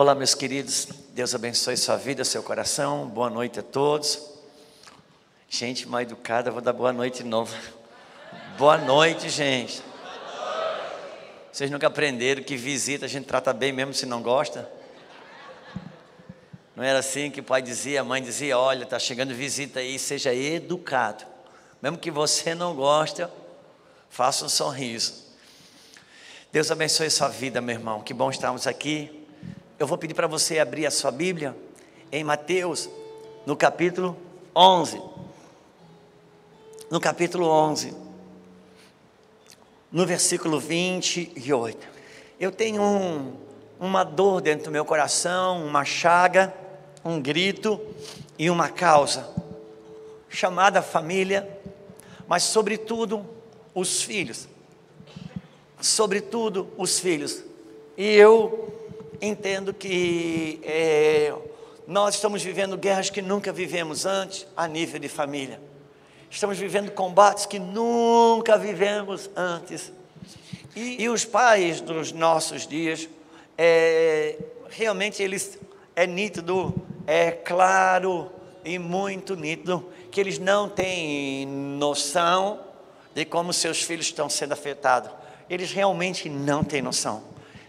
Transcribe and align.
Olá, 0.00 0.14
meus 0.14 0.32
queridos. 0.32 0.86
Deus 1.12 1.34
abençoe 1.34 1.76
sua 1.76 1.96
vida, 1.96 2.24
seu 2.24 2.40
coração. 2.40 3.08
Boa 3.08 3.28
noite 3.28 3.58
a 3.58 3.64
todos. 3.64 4.30
Gente 5.48 5.88
mal 5.88 6.02
educada, 6.02 6.52
vou 6.52 6.60
dar 6.60 6.72
boa 6.72 6.92
noite 6.92 7.24
de 7.24 7.28
novo. 7.28 7.52
Boa 8.56 8.78
noite, 8.78 9.28
gente. 9.28 9.82
Vocês 11.50 11.68
nunca 11.68 11.88
aprenderam 11.88 12.44
que 12.44 12.56
visita 12.56 13.06
a 13.06 13.08
gente 13.08 13.24
trata 13.24 13.52
bem 13.52 13.72
mesmo 13.72 13.92
se 13.92 14.06
não 14.06 14.22
gosta? 14.22 14.70
Não 16.76 16.84
era 16.84 17.00
assim 17.00 17.28
que 17.28 17.40
o 17.40 17.42
pai 17.42 17.60
dizia, 17.60 18.00
a 18.00 18.04
mãe 18.04 18.22
dizia: 18.22 18.56
Olha, 18.56 18.84
está 18.84 19.00
chegando 19.00 19.34
visita 19.34 19.80
aí, 19.80 19.98
seja 19.98 20.32
educado. 20.32 21.24
Mesmo 21.82 21.98
que 21.98 22.12
você 22.12 22.54
não 22.54 22.72
gosta, 22.72 23.28
faça 24.08 24.44
um 24.44 24.48
sorriso. 24.48 25.12
Deus 26.52 26.70
abençoe 26.70 27.10
sua 27.10 27.26
vida, 27.26 27.60
meu 27.60 27.74
irmão. 27.74 28.00
Que 28.00 28.14
bom 28.14 28.30
estarmos 28.30 28.64
aqui. 28.68 29.26
Eu 29.78 29.86
vou 29.86 29.96
pedir 29.96 30.14
para 30.14 30.26
você 30.26 30.58
abrir 30.58 30.86
a 30.86 30.90
sua 30.90 31.10
Bíblia 31.12 31.56
em 32.10 32.24
Mateus, 32.24 32.90
no 33.46 33.56
capítulo 33.56 34.16
11. 34.54 35.00
No 36.90 36.98
capítulo 36.98 37.46
11, 37.46 37.94
no 39.92 40.06
versículo 40.06 40.58
28. 40.58 41.86
Eu 42.40 42.50
tenho 42.50 42.82
um, 42.82 43.36
uma 43.78 44.02
dor 44.02 44.40
dentro 44.40 44.64
do 44.64 44.70
meu 44.70 44.84
coração, 44.84 45.64
uma 45.64 45.84
chaga 45.84 46.52
um 47.04 47.20
grito 47.20 47.80
e 48.38 48.50
uma 48.50 48.68
causa, 48.68 49.28
chamada 50.28 50.82
família, 50.82 51.48
mas 52.26 52.42
sobretudo 52.42 53.24
os 53.74 54.02
filhos. 54.02 54.48
Sobretudo 55.80 56.68
os 56.76 56.98
filhos. 56.98 57.44
E 57.96 58.04
eu 58.14 58.77
entendo 59.20 59.72
que 59.74 60.60
é, 60.62 61.34
nós 61.86 62.14
estamos 62.14 62.42
vivendo 62.42 62.76
guerras 62.76 63.10
que 63.10 63.22
nunca 63.22 63.52
vivemos 63.52 64.06
antes 64.06 64.46
a 64.56 64.66
nível 64.68 65.00
de 65.00 65.08
família. 65.08 65.60
Estamos 66.30 66.58
vivendo 66.58 66.90
combates 66.90 67.46
que 67.46 67.58
nunca 67.58 68.58
vivemos 68.58 69.30
antes. 69.34 69.92
E, 70.76 71.02
e 71.02 71.08
os 71.08 71.24
pais 71.24 71.80
dos 71.80 72.12
nossos 72.12 72.66
dias, 72.66 73.08
é, 73.56 74.36
realmente 74.68 75.22
eles 75.22 75.58
é 75.96 76.06
nítido, 76.06 76.74
é 77.06 77.30
claro 77.32 78.30
e 78.64 78.78
muito 78.78 79.34
nítido 79.34 79.88
que 80.10 80.20
eles 80.20 80.38
não 80.38 80.68
têm 80.68 81.46
noção 81.46 82.60
de 83.14 83.24
como 83.24 83.52
seus 83.52 83.82
filhos 83.82 84.06
estão 84.06 84.28
sendo 84.28 84.52
afetados. 84.52 85.10
Eles 85.48 85.72
realmente 85.72 86.28
não 86.28 86.62
têm 86.62 86.82
noção. 86.82 87.22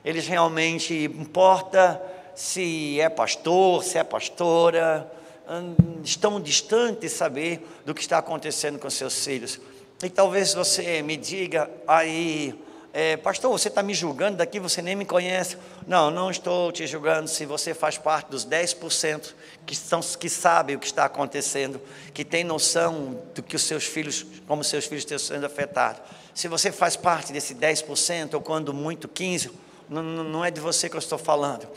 Eles 0.09 0.25
realmente 0.25 1.03
importa 1.03 2.01
se 2.33 2.99
é 2.99 3.07
pastor, 3.09 3.83
se 3.83 3.95
é 3.95 4.03
pastora, 4.03 5.07
hum, 5.47 6.01
estão 6.03 6.41
distantes 6.41 7.01
de 7.01 7.09
saber 7.09 7.63
do 7.85 7.93
que 7.93 8.01
está 8.01 8.17
acontecendo 8.17 8.79
com 8.79 8.89
seus 8.89 9.23
filhos. 9.23 9.59
E 10.03 10.09
talvez 10.09 10.55
você 10.55 11.03
me 11.03 11.15
diga 11.15 11.69
aí, 11.87 12.59
é, 12.91 13.17
pastor, 13.17 13.51
você 13.51 13.67
está 13.67 13.83
me 13.83 13.93
julgando 13.93 14.37
daqui, 14.37 14.59
você 14.59 14.81
nem 14.81 14.95
me 14.95 15.05
conhece. 15.05 15.57
Não, 15.85 16.09
não 16.09 16.31
estou 16.31 16.71
te 16.71 16.87
julgando 16.87 17.29
se 17.29 17.45
você 17.45 17.75
faz 17.75 17.99
parte 17.99 18.31
dos 18.31 18.43
10% 18.47 19.35
que, 19.63 19.75
são, 19.75 19.99
que 19.99 20.27
sabem 20.27 20.75
o 20.75 20.79
que 20.79 20.87
está 20.87 21.05
acontecendo, 21.05 21.79
que 22.15 22.25
tem 22.25 22.43
noção 22.43 23.21
do 23.35 23.43
que 23.43 23.55
os 23.55 23.61
seus 23.61 23.83
filhos, 23.83 24.25
como 24.47 24.63
seus 24.63 24.87
filhos 24.87 25.03
estão 25.03 25.19
sendo 25.19 25.45
afetados. 25.45 26.01
Se 26.33 26.47
você 26.47 26.71
faz 26.71 26.95
parte 26.95 27.31
desse 27.31 27.53
10%, 27.53 28.33
ou 28.33 28.41
quando 28.41 28.73
muito 28.73 29.07
15%, 29.07 29.51
não, 29.89 30.03
não 30.03 30.45
é 30.45 30.51
de 30.51 30.61
você 30.61 30.87
que 30.87 30.95
eu 30.95 30.99
estou 30.99 31.17
falando. 31.17 31.67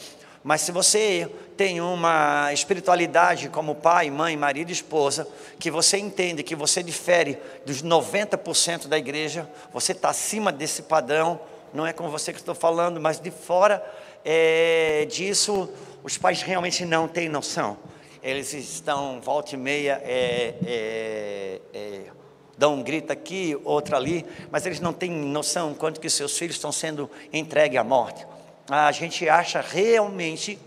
Mas 0.44 0.62
se 0.62 0.72
você 0.72 1.30
tem 1.56 1.80
uma 1.80 2.52
espiritualidade 2.52 3.48
como 3.48 3.76
pai, 3.76 4.10
mãe, 4.10 4.36
marido 4.36 4.70
e 4.70 4.72
esposa, 4.72 5.26
que 5.58 5.70
você 5.70 5.98
entende 5.98 6.42
que 6.42 6.56
você 6.56 6.82
difere 6.82 7.38
dos 7.64 7.82
90% 7.82 8.88
da 8.88 8.98
igreja, 8.98 9.48
você 9.72 9.92
está 9.92 10.10
acima 10.10 10.50
desse 10.50 10.82
padrão, 10.82 11.40
não 11.72 11.86
é 11.86 11.92
com 11.92 12.10
você 12.10 12.32
que 12.32 12.40
estou 12.40 12.56
falando, 12.56 13.00
mas 13.00 13.20
de 13.20 13.30
fora 13.30 13.82
é, 14.24 15.06
disso, 15.08 15.68
os 16.02 16.18
pais 16.18 16.42
realmente 16.42 16.84
não 16.84 17.06
têm 17.06 17.28
noção. 17.28 17.78
Eles 18.20 18.52
estão, 18.52 19.20
volta 19.20 19.54
e 19.54 19.58
meia, 19.58 20.00
é, 20.04 20.54
é, 20.66 21.60
é, 21.72 22.00
dão 22.62 22.74
um 22.74 22.82
grito 22.82 23.12
aqui, 23.12 23.58
outro 23.64 23.96
ali, 23.96 24.24
mas 24.50 24.64
eles 24.64 24.80
não 24.80 24.92
têm 24.92 25.10
noção 25.10 25.74
quanto 25.74 26.00
que 26.00 26.08
seus 26.08 26.38
filhos 26.38 26.56
estão 26.56 26.70
sendo 26.70 27.10
entregues 27.32 27.78
à 27.78 27.84
morte 27.84 28.26
a 28.68 28.92
gente 28.92 29.28
acha 29.28 29.60
realmente 29.60 30.58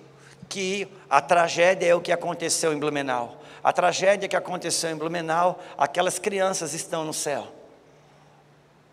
que 0.49 0.87
a 1.09 1.21
tragédia 1.21 1.87
é 1.87 1.95
o 1.95 2.01
que 2.01 2.11
aconteceu 2.11 2.73
em 2.73 2.77
Blumenau. 2.77 3.41
A 3.63 3.73
tragédia 3.73 4.29
que 4.29 4.35
aconteceu 4.35 4.91
em 4.91 4.95
Blumenau, 4.95 5.59
aquelas 5.77 6.19
crianças 6.19 6.73
estão 6.73 7.03
no 7.03 7.13
céu. 7.13 7.47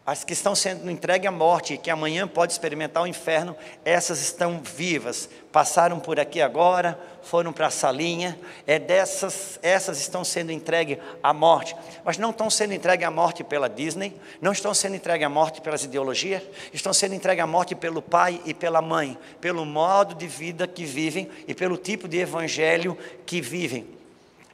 As 0.04 0.24
que 0.24 0.32
estão 0.32 0.52
sendo 0.52 0.90
entregues 0.90 1.28
à 1.28 1.30
morte 1.30 1.76
que 1.76 1.88
amanhã 1.88 2.26
pode 2.26 2.52
experimentar 2.52 3.04
o 3.04 3.06
inferno, 3.06 3.56
essas 3.84 4.20
estão 4.20 4.60
vivas. 4.60 5.28
Passaram 5.52 6.00
por 6.00 6.18
aqui 6.18 6.42
agora, 6.42 6.98
foram 7.22 7.52
para 7.52 7.68
a 7.68 7.70
salinha. 7.70 8.36
É 8.66 8.80
dessas, 8.80 9.60
essas 9.62 10.00
estão 10.00 10.24
sendo 10.24 10.50
entregues 10.50 10.98
à 11.22 11.32
morte. 11.32 11.76
Mas 12.04 12.18
não 12.18 12.30
estão 12.30 12.50
sendo 12.50 12.74
entregues 12.74 13.06
à 13.06 13.12
morte 13.12 13.44
pela 13.44 13.68
Disney, 13.68 14.12
não 14.40 14.50
estão 14.50 14.74
sendo 14.74 14.96
entregues 14.96 15.24
à 15.24 15.30
morte 15.30 15.60
pelas 15.60 15.84
ideologias, 15.84 16.42
estão 16.72 16.92
sendo 16.92 17.14
entregues 17.14 17.44
à 17.44 17.46
morte 17.46 17.76
pelo 17.76 18.02
pai 18.02 18.40
e 18.44 18.52
pela 18.52 18.82
mãe, 18.82 19.16
pelo 19.40 19.64
modo 19.64 20.16
de 20.16 20.26
vida 20.26 20.66
que 20.66 20.84
vivem 20.84 21.30
e 21.46 21.54
pelo 21.54 21.76
tipo 21.76 22.08
de 22.08 22.18
evangelho 22.18 22.98
que 23.24 23.40
vivem. 23.40 23.86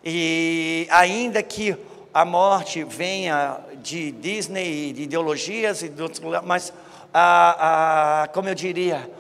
E 0.05 0.87
ainda 0.91 1.43
que 1.43 1.75
a 2.13 2.25
morte 2.25 2.85
venha 2.85 3.61
de 3.83 4.13
Disney, 4.13 4.93
de 4.93 5.03
ideologias 5.03 5.83
e 5.83 5.89
de 5.89 6.03
outros 6.03 6.21
mas, 6.45 6.73
a, 7.13 8.23
a, 8.23 8.29
como 8.29 8.49
eu 8.49 8.55
diria, 8.55 9.11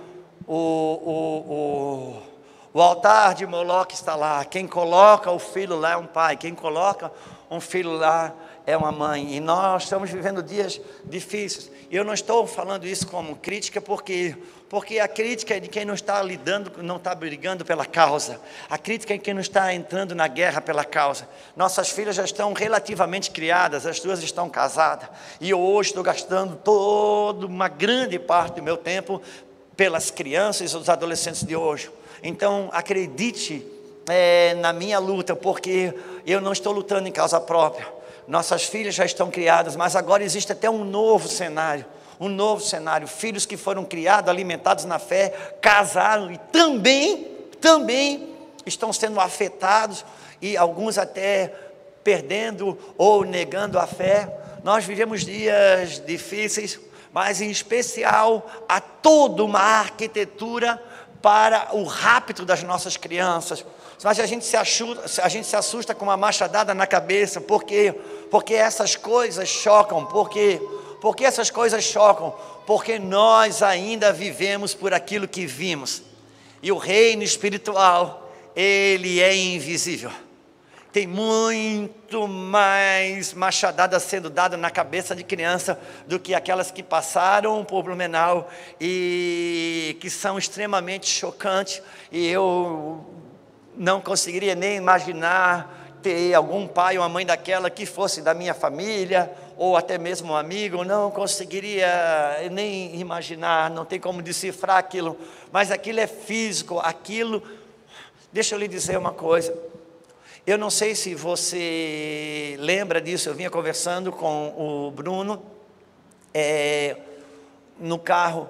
o, 0.46 0.54
o, 0.54 1.52
o, 1.54 2.22
o 2.78 2.82
altar 2.82 3.34
de 3.34 3.46
Moloque 3.46 3.94
está 3.94 4.14
lá. 4.14 4.44
Quem 4.44 4.66
coloca 4.66 5.30
o 5.30 5.38
filho 5.38 5.78
lá 5.78 5.92
é 5.92 5.96
um 5.96 6.06
pai, 6.06 6.36
quem 6.36 6.54
coloca 6.54 7.10
um 7.50 7.60
filho 7.60 7.92
lá 7.92 8.32
é 8.68 8.76
uma 8.76 8.92
mãe. 8.92 9.34
E 9.34 9.40
nós 9.40 9.84
estamos 9.84 10.10
vivendo 10.10 10.42
dias 10.42 10.78
difíceis. 11.02 11.70
Eu 11.90 12.04
não 12.04 12.12
estou 12.12 12.46
falando 12.46 12.86
isso 12.86 13.06
como 13.06 13.34
crítica, 13.36 13.80
porque 13.80 14.36
porque 14.68 14.98
a 14.98 15.08
crítica 15.08 15.56
é 15.56 15.60
de 15.60 15.66
quem 15.66 15.86
não 15.86 15.94
está 15.94 16.22
lidando, 16.22 16.70
não 16.82 16.96
está 16.96 17.14
brigando 17.14 17.64
pela 17.64 17.86
causa. 17.86 18.38
A 18.68 18.76
crítica 18.76 19.14
é 19.14 19.16
de 19.16 19.22
quem 19.22 19.32
não 19.32 19.40
está 19.40 19.72
entrando 19.72 20.14
na 20.14 20.28
guerra 20.28 20.60
pela 20.60 20.84
causa. 20.84 21.26
Nossas 21.56 21.88
filhas 21.88 22.16
já 22.16 22.24
estão 22.26 22.52
relativamente 22.52 23.30
criadas, 23.30 23.86
as 23.86 23.98
duas 24.00 24.22
estão 24.22 24.50
casadas. 24.50 25.08
E 25.40 25.48
eu 25.48 25.58
hoje 25.58 25.88
estou 25.88 26.04
gastando 26.04 26.54
toda 26.54 27.46
uma 27.46 27.68
grande 27.68 28.18
parte 28.18 28.56
do 28.56 28.62
meu 28.62 28.76
tempo 28.76 29.22
pelas 29.74 30.10
crianças 30.10 30.70
e 30.70 30.76
os 30.76 30.90
adolescentes 30.90 31.42
de 31.42 31.56
hoje. 31.56 31.90
Então, 32.22 32.68
acredite 32.70 33.66
é, 34.06 34.52
na 34.56 34.74
minha 34.74 34.98
luta, 34.98 35.34
porque 35.34 35.94
eu 36.26 36.42
não 36.42 36.52
estou 36.52 36.74
lutando 36.74 37.08
em 37.08 37.12
causa 37.12 37.40
própria 37.40 37.96
nossas 38.28 38.64
filhas 38.64 38.94
já 38.94 39.06
estão 39.06 39.30
criadas, 39.30 39.74
mas 39.74 39.96
agora 39.96 40.22
existe 40.22 40.52
até 40.52 40.68
um 40.68 40.84
novo 40.84 41.26
cenário. 41.26 41.86
Um 42.20 42.28
novo 42.28 42.62
cenário. 42.62 43.08
Filhos 43.08 43.46
que 43.46 43.56
foram 43.56 43.86
criados, 43.86 44.28
alimentados 44.28 44.84
na 44.84 44.98
fé, 44.98 45.30
casaram 45.62 46.30
e 46.30 46.36
também, 46.36 47.24
também 47.58 48.36
estão 48.66 48.92
sendo 48.92 49.18
afetados 49.18 50.04
e 50.42 50.58
alguns 50.58 50.98
até 50.98 51.54
perdendo 52.04 52.78
ou 52.98 53.24
negando 53.24 53.78
a 53.78 53.86
fé. 53.86 54.30
Nós 54.62 54.84
vivemos 54.84 55.24
dias 55.24 56.02
difíceis, 56.04 56.78
mas 57.10 57.40
em 57.40 57.50
especial 57.50 58.46
há 58.68 58.78
toda 58.78 59.42
uma 59.42 59.60
arquitetura 59.60 60.82
para 61.22 61.68
o 61.72 61.84
rapto 61.84 62.44
das 62.44 62.62
nossas 62.62 62.96
crianças. 62.96 63.64
Mas 64.02 64.20
a 64.20 64.26
gente 64.26 64.44
se 64.44 64.56
assusta, 64.56 65.22
a 65.22 65.28
gente 65.28 65.46
se 65.46 65.56
assusta 65.56 65.94
com 65.94 66.04
uma 66.04 66.16
machadada 66.16 66.72
na 66.72 66.86
cabeça, 66.86 67.40
porque 67.40 67.92
porque 68.30 68.54
essas 68.54 68.94
coisas 68.94 69.48
chocam, 69.48 70.04
porque 70.06 70.60
porque 71.00 71.24
essas 71.24 71.50
coisas 71.50 71.84
chocam, 71.84 72.34
porque 72.66 72.98
nós 72.98 73.62
ainda 73.62 74.12
vivemos 74.12 74.74
por 74.74 74.94
aquilo 74.94 75.26
que 75.26 75.46
vimos. 75.46 76.02
E 76.62 76.70
o 76.70 76.76
reino 76.76 77.22
espiritual, 77.22 78.32
ele 78.54 79.20
é 79.20 79.34
invisível. 79.34 80.10
Tem 80.92 81.06
muito 81.06 82.26
mais 82.26 83.34
machadada 83.34 84.00
sendo 84.00 84.30
dada 84.30 84.56
na 84.56 84.70
cabeça 84.70 85.14
de 85.14 85.22
criança 85.22 85.78
do 86.06 86.18
que 86.18 86.34
aquelas 86.34 86.70
que 86.70 86.82
passaram 86.82 87.64
por 87.64 87.82
Blumenau 87.82 88.50
e 88.80 89.96
que 90.00 90.08
são 90.08 90.38
extremamente 90.38 91.06
chocantes. 91.06 91.82
E 92.10 92.26
eu 92.26 93.04
não 93.78 94.00
conseguiria 94.00 94.56
nem 94.56 94.76
imaginar 94.76 95.94
ter 96.02 96.34
algum 96.34 96.66
pai 96.66 96.98
ou 96.98 97.02
uma 97.04 97.08
mãe 97.08 97.24
daquela 97.24 97.70
que 97.70 97.86
fosse 97.86 98.20
da 98.20 98.34
minha 98.34 98.52
família 98.52 99.30
ou 99.56 99.76
até 99.76 99.96
mesmo 99.98 100.32
um 100.32 100.36
amigo, 100.36 100.84
não 100.84 101.10
conseguiria 101.10 101.88
nem 102.50 102.94
imaginar, 103.00 103.70
não 103.70 103.84
tem 103.84 103.98
como 103.98 104.20
decifrar 104.20 104.76
aquilo, 104.76 105.18
mas 105.50 105.70
aquilo 105.70 105.98
é 106.00 106.06
físico, 106.06 106.78
aquilo. 106.78 107.42
Deixa 108.32 108.54
eu 108.54 108.58
lhe 108.58 108.68
dizer 108.68 108.96
uma 108.98 109.12
coisa. 109.12 109.56
Eu 110.46 110.56
não 110.56 110.70
sei 110.70 110.94
se 110.94 111.14
você 111.14 112.56
lembra 112.58 113.00
disso, 113.00 113.28
eu 113.28 113.34
vinha 113.34 113.50
conversando 113.50 114.10
com 114.10 114.54
o 114.56 114.90
Bruno 114.90 115.42
é, 116.32 116.96
no 117.78 117.98
carro, 117.98 118.48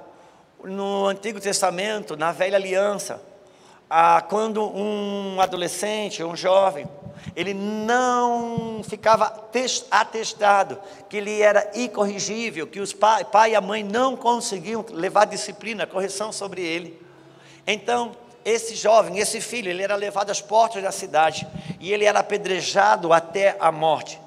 no 0.62 1.06
Antigo 1.06 1.40
Testamento, 1.40 2.16
na 2.16 2.32
Velha 2.32 2.56
Aliança, 2.56 3.27
ah, 3.90 4.22
quando 4.28 4.62
um 4.62 5.40
adolescente, 5.40 6.22
um 6.22 6.36
jovem, 6.36 6.86
ele 7.34 7.54
não 7.54 8.82
ficava 8.82 9.48
atestado 9.90 10.78
que 11.08 11.16
ele 11.16 11.40
era 11.40 11.70
incorrigível, 11.74 12.66
que 12.66 12.80
os 12.80 12.92
pai, 12.92 13.24
pai 13.24 13.52
e 13.52 13.54
a 13.54 13.60
mãe 13.60 13.82
não 13.82 14.16
conseguiam 14.16 14.84
levar 14.90 15.24
disciplina, 15.24 15.86
correção 15.86 16.32
sobre 16.32 16.62
ele. 16.62 17.00
Então, 17.66 18.12
esse 18.44 18.74
jovem, 18.74 19.18
esse 19.18 19.40
filho, 19.40 19.70
ele 19.70 19.82
era 19.82 19.94
levado 19.94 20.30
às 20.30 20.40
portas 20.40 20.82
da 20.82 20.92
cidade 20.92 21.46
e 21.80 21.92
ele 21.92 22.04
era 22.04 22.20
apedrejado 22.20 23.12
até 23.12 23.56
a 23.60 23.70
morte. 23.70 24.20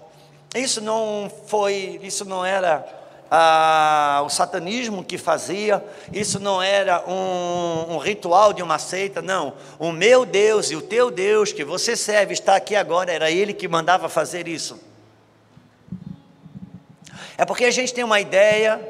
Isso 0.54 0.82
não 0.82 1.32
foi, 1.48 2.00
isso 2.04 2.26
não 2.26 2.46
era 2.46 3.01
ah, 3.34 4.22
o 4.26 4.30
satanismo 4.30 5.06
que 5.06 5.18
fazia, 5.18 5.82
isso 6.12 6.38
não 6.38 6.62
era 6.62 7.02
um, 7.08 7.94
um, 7.94 7.98
ritual 7.98 8.52
de 8.52 8.62
uma 8.62 8.78
seita, 8.78 9.22
não. 9.22 9.54
O 9.80 9.94
meu 9.94 10.26
Deus 10.26 10.70
e 10.70 10.76
o 10.76 10.82
teu 10.82 11.10
Deus 11.10 11.54
que 11.54 11.64
você 11.64 11.96
serve 11.96 12.34
está 12.34 12.58
aqui 12.58 12.76
agora, 12.76 13.10
era 13.10 13.32
ele 13.32 13.54
que 13.54 13.70
mandava 13.70 14.10
fazer 14.10 14.50
isso. 14.50 14.78
É 17.38 17.46
porque 17.46 17.64
a 17.64 17.72
gente 17.72 17.94
tem 17.94 18.04
uma 18.04 18.20
ideia 18.20 18.82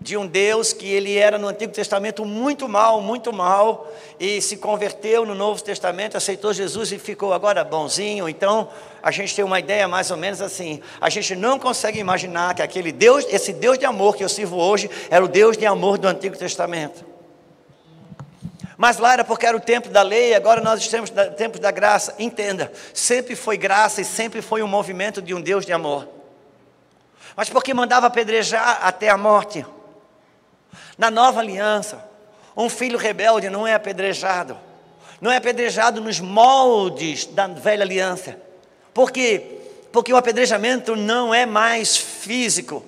de 0.00 0.16
um 0.16 0.26
Deus 0.26 0.72
que 0.72 0.90
ele 0.90 1.18
era 1.18 1.36
no 1.36 1.48
Antigo 1.48 1.72
Testamento 1.72 2.24
muito 2.24 2.66
mal, 2.66 3.02
muito 3.02 3.32
mal, 3.32 3.92
e 4.18 4.40
se 4.40 4.56
converteu 4.56 5.26
no 5.26 5.34
Novo 5.34 5.62
Testamento, 5.62 6.16
aceitou 6.16 6.54
Jesus 6.54 6.90
e 6.90 6.98
ficou 6.98 7.34
agora 7.34 7.62
bonzinho. 7.62 8.26
Então, 8.26 8.68
a 9.02 9.10
gente 9.10 9.34
tem 9.36 9.44
uma 9.44 9.60
ideia 9.60 9.86
mais 9.86 10.10
ou 10.10 10.16
menos 10.16 10.40
assim. 10.40 10.80
A 10.98 11.10
gente 11.10 11.36
não 11.36 11.58
consegue 11.58 11.98
imaginar 11.98 12.54
que 12.54 12.62
aquele 12.62 12.92
Deus, 12.92 13.26
esse 13.28 13.52
Deus 13.52 13.78
de 13.78 13.84
amor 13.84 14.16
que 14.16 14.24
eu 14.24 14.28
sirvo 14.28 14.56
hoje, 14.56 14.88
era 15.10 15.22
o 15.22 15.28
Deus 15.28 15.56
de 15.56 15.66
amor 15.66 15.98
do 15.98 16.08
Antigo 16.08 16.36
Testamento. 16.36 17.04
Mas 18.78 18.96
lá 18.96 19.12
era 19.12 19.24
porque 19.24 19.44
era 19.44 19.54
o 19.54 19.60
tempo 19.60 19.90
da 19.90 20.00
lei, 20.00 20.34
agora 20.34 20.62
nós 20.62 20.80
estamos 20.80 21.10
no 21.10 21.30
tempo 21.32 21.58
da 21.58 21.70
graça. 21.70 22.14
Entenda, 22.18 22.72
sempre 22.94 23.36
foi 23.36 23.58
graça 23.58 24.00
e 24.00 24.04
sempre 24.06 24.40
foi 24.40 24.62
um 24.62 24.66
movimento 24.66 25.20
de 25.20 25.34
um 25.34 25.42
Deus 25.42 25.66
de 25.66 25.72
amor. 25.74 26.08
Mas 27.36 27.50
porque 27.50 27.74
mandava 27.74 28.06
apedrejar 28.06 28.78
até 28.82 29.10
a 29.10 29.18
morte. 29.18 29.66
Na 30.96 31.10
nova 31.10 31.40
aliança, 31.40 32.04
um 32.56 32.68
filho 32.68 32.98
rebelde 32.98 33.48
não 33.48 33.66
é 33.66 33.74
apedrejado, 33.74 34.56
não 35.20 35.30
é 35.30 35.36
apedrejado 35.36 36.00
nos 36.00 36.20
moldes 36.20 37.26
da 37.26 37.46
velha 37.46 37.82
aliança. 37.82 38.36
Por 38.92 39.10
quê? 39.10 39.58
Porque 39.92 40.12
o 40.12 40.16
apedrejamento 40.16 40.94
não 40.94 41.34
é 41.34 41.46
mais 41.46 41.96
físico, 41.96 42.84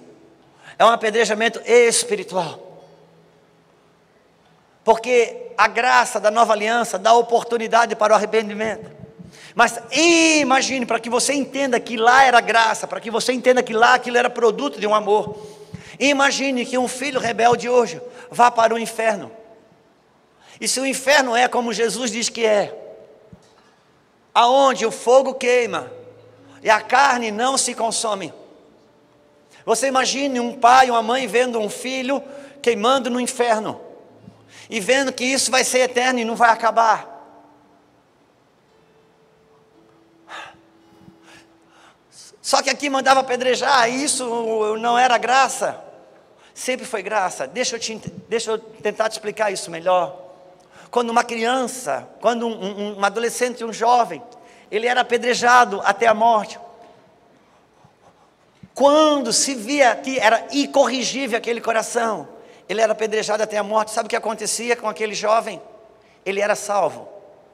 é 0.78 0.84
um 0.84 0.88
apedrejamento 0.88 1.60
espiritual. 1.64 2.72
Porque 4.84 5.52
a 5.56 5.68
graça 5.68 6.18
da 6.18 6.30
nova 6.30 6.52
aliança 6.52 6.98
dá 6.98 7.14
oportunidade 7.14 7.94
para 7.94 8.12
o 8.12 8.16
arrependimento. 8.16 8.90
Mas 9.54 9.78
imagine, 9.92 10.86
para 10.86 10.98
que 10.98 11.10
você 11.10 11.34
entenda 11.34 11.78
que 11.78 11.96
lá 11.96 12.24
era 12.24 12.40
graça, 12.40 12.86
para 12.86 13.00
que 13.00 13.10
você 13.10 13.32
entenda 13.32 13.62
que 13.62 13.72
lá 13.72 13.94
aquilo 13.94 14.16
era 14.16 14.30
produto 14.30 14.80
de 14.80 14.86
um 14.86 14.94
amor. 14.94 15.36
Imagine 16.04 16.66
que 16.66 16.76
um 16.76 16.88
filho 16.88 17.20
rebelde 17.20 17.68
hoje 17.68 18.02
vá 18.28 18.50
para 18.50 18.74
o 18.74 18.78
inferno. 18.78 19.30
E 20.60 20.66
se 20.66 20.80
o 20.80 20.86
inferno 20.86 21.36
é 21.36 21.46
como 21.46 21.72
Jesus 21.72 22.10
diz 22.10 22.28
que 22.28 22.44
é, 22.44 22.76
aonde 24.34 24.84
o 24.84 24.90
fogo 24.90 25.32
queima 25.34 25.92
e 26.60 26.68
a 26.68 26.80
carne 26.80 27.30
não 27.30 27.56
se 27.56 27.72
consome. 27.72 28.34
Você 29.64 29.86
imagine 29.86 30.40
um 30.40 30.58
pai, 30.58 30.90
uma 30.90 31.04
mãe 31.04 31.28
vendo 31.28 31.60
um 31.60 31.70
filho 31.70 32.20
queimando 32.60 33.08
no 33.08 33.20
inferno 33.20 33.80
e 34.68 34.80
vendo 34.80 35.12
que 35.12 35.22
isso 35.22 35.52
vai 35.52 35.62
ser 35.62 35.82
eterno 35.82 36.18
e 36.18 36.24
não 36.24 36.34
vai 36.34 36.50
acabar. 36.50 37.10
Só 42.40 42.60
que 42.60 42.70
aqui 42.70 42.90
mandava 42.90 43.20
apedrejar, 43.20 43.88
isso 43.88 44.76
não 44.78 44.98
era 44.98 45.16
graça. 45.16 45.91
Sempre 46.54 46.86
foi 46.86 47.02
graça. 47.02 47.46
Deixa 47.46 47.76
eu, 47.76 47.80
te, 47.80 47.96
deixa 48.28 48.50
eu 48.50 48.58
tentar 48.58 49.08
te 49.08 49.12
explicar 49.12 49.50
isso 49.50 49.70
melhor. 49.70 50.18
Quando 50.90 51.10
uma 51.10 51.24
criança, 51.24 52.08
quando 52.20 52.46
um, 52.46 52.52
um, 52.52 52.98
um 52.98 53.04
adolescente, 53.04 53.64
um 53.64 53.72
jovem, 53.72 54.22
ele 54.70 54.86
era 54.86 55.00
apedrejado 55.00 55.80
até 55.84 56.06
a 56.06 56.14
morte. 56.14 56.58
Quando 58.74 59.32
se 59.32 59.54
via 59.54 59.94
que 59.96 60.18
era 60.18 60.46
incorrigível 60.52 61.38
aquele 61.38 61.60
coração, 61.60 62.28
ele 62.68 62.80
era 62.80 62.92
apedrejado 62.92 63.42
até 63.42 63.58
a 63.58 63.62
morte. 63.62 63.90
Sabe 63.90 64.06
o 64.06 64.10
que 64.10 64.16
acontecia 64.16 64.76
com 64.76 64.88
aquele 64.88 65.14
jovem? 65.14 65.60
Ele 66.24 66.40
era 66.40 66.54
salvo. 66.54 67.08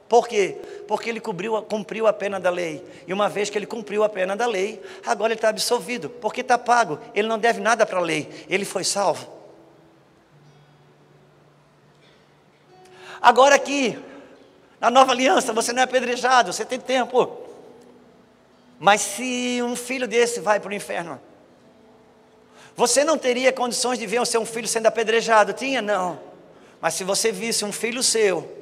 Por 0.09 0.27
quê? 0.27 0.57
Porque 0.87 1.07
ele 1.07 1.21
cumpriu, 1.21 2.07
a 2.07 2.11
pena 2.11 2.39
da 2.39 2.49
lei. 2.49 2.83
E 3.05 3.13
uma 3.13 3.29
vez 3.29 3.47
que 3.51 3.57
ele 3.59 3.67
cumpriu 3.67 4.03
a 4.03 4.09
pena 4.09 4.35
da 4.35 4.47
lei, 4.47 4.81
agora 5.05 5.31
ele 5.31 5.37
está 5.37 5.49
absolvido. 5.49 6.09
Porque 6.09 6.41
está 6.41 6.57
pago. 6.57 6.99
Ele 7.13 7.27
não 7.27 7.37
deve 7.37 7.61
nada 7.61 7.85
para 7.85 7.99
a 7.99 8.01
lei. 8.01 8.27
Ele 8.49 8.65
foi 8.65 8.83
salvo. 8.83 9.29
Agora 13.21 13.53
aqui, 13.53 13.99
na 14.81 14.89
nova 14.89 15.11
aliança, 15.11 15.53
você 15.53 15.71
não 15.71 15.81
é 15.81 15.83
apedrejado, 15.83 16.51
você 16.51 16.65
tem 16.65 16.79
tempo. 16.79 17.37
Mas 18.79 19.01
se 19.01 19.61
um 19.61 19.75
filho 19.75 20.07
desse 20.07 20.39
vai 20.39 20.59
para 20.59 20.71
o 20.71 20.73
inferno, 20.73 21.21
você 22.75 23.03
não 23.03 23.17
teria 23.17 23.53
condições 23.53 23.99
de 23.99 24.07
ver 24.07 24.21
o 24.21 24.25
seu 24.25 24.43
filho 24.43 24.67
sendo 24.67 24.87
apedrejado? 24.87 25.53
Tinha? 25.53 25.83
Não. 25.83 26.19
Mas 26.81 26.95
se 26.95 27.03
você 27.03 27.31
visse 27.31 27.63
um 27.63 27.71
filho 27.71 28.01
seu 28.01 28.58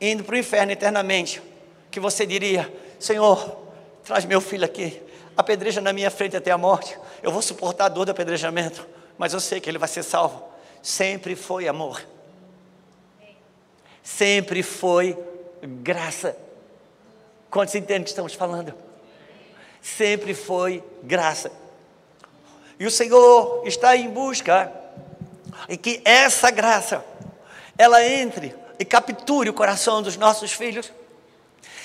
indo 0.00 0.24
para 0.24 0.34
o 0.34 0.38
inferno 0.38 0.72
eternamente, 0.72 1.42
que 1.90 2.00
você 2.00 2.26
diria: 2.26 2.72
Senhor, 2.98 3.56
traz 4.04 4.24
meu 4.24 4.40
filho 4.40 4.64
aqui, 4.64 5.00
apedreja 5.36 5.80
na 5.80 5.92
minha 5.92 6.10
frente 6.10 6.36
até 6.36 6.50
a 6.50 6.58
morte, 6.58 6.98
eu 7.22 7.30
vou 7.30 7.42
suportar 7.42 7.86
a 7.86 7.88
dor 7.88 8.04
do 8.04 8.12
apedrejamento, 8.12 8.86
mas 9.16 9.32
eu 9.32 9.40
sei 9.40 9.60
que 9.60 9.68
ele 9.68 9.78
vai 9.78 9.88
ser 9.88 10.02
salvo. 10.02 10.42
Sempre 10.82 11.34
foi 11.34 11.66
amor, 11.66 12.04
sempre 14.02 14.62
foi 14.62 15.18
graça. 15.62 16.36
Quantos 17.50 17.74
entendem 17.74 18.04
que 18.04 18.10
estamos 18.10 18.34
falando? 18.34 18.74
Sempre 19.80 20.34
foi 20.34 20.84
graça. 21.02 21.50
E 22.78 22.86
o 22.86 22.90
Senhor 22.90 23.66
está 23.66 23.96
em 23.96 24.08
busca 24.08 24.72
e 25.68 25.76
que 25.76 26.00
essa 26.04 26.50
graça 26.50 27.04
ela 27.76 28.04
entre 28.04 28.54
e 28.78 28.84
capture 28.84 29.48
o 29.48 29.54
coração 29.54 30.02
dos 30.02 30.16
nossos 30.16 30.52
filhos, 30.52 30.92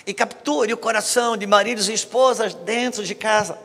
e 0.06 0.14
capture 0.14 0.72
o 0.74 0.78
coração 0.78 1.36
de 1.38 1.48
maridos 1.48 1.90
e 1.90 1.94
esposas 1.94 2.54
dentro 2.54 3.04
de 3.04 3.16
casa. 3.16 3.58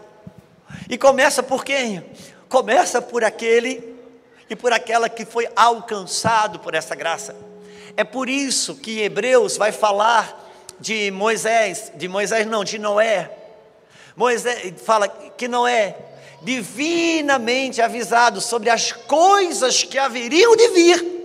E 0.88 0.97
começa 0.97 1.42
por 1.42 1.64
quem? 1.64 2.04
Começa 2.49 3.02
por 3.02 3.25
aquele 3.25 3.97
e 4.49 4.56
por 4.56 4.73
aquela 4.73 5.08
que 5.08 5.25
foi 5.25 5.49
alcançado 5.54 6.58
por 6.58 6.75
essa 6.75 6.94
graça. 6.94 7.37
É 7.97 8.04
por 8.04 8.28
isso 8.28 8.76
que 8.76 9.00
Hebreus 9.00 9.56
vai 9.56 9.73
falar 9.73 10.47
de 10.80 11.11
Moisés, 11.11 11.92
de 11.97 12.08
Moisés 12.08 12.47
não, 12.47 12.62
de 12.62 12.78
Noé. 12.78 13.30
Moisés 14.16 14.75
fala 14.85 15.08
que 15.08 15.49
Noé, 15.49 15.97
divinamente 16.42 17.82
avisado 17.82 18.40
sobre 18.40 18.70
as 18.70 18.92
coisas 18.92 19.82
que 19.82 19.99
haveriam 19.99 20.56
de 20.56 20.68
vir, 20.68 21.17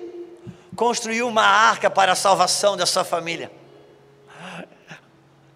construiu 0.75 1.27
uma 1.27 1.43
arca 1.43 1.89
para 1.89 2.11
a 2.11 2.15
salvação 2.15 2.75
da 2.75 2.85
sua 2.85 3.03
família. 3.03 3.51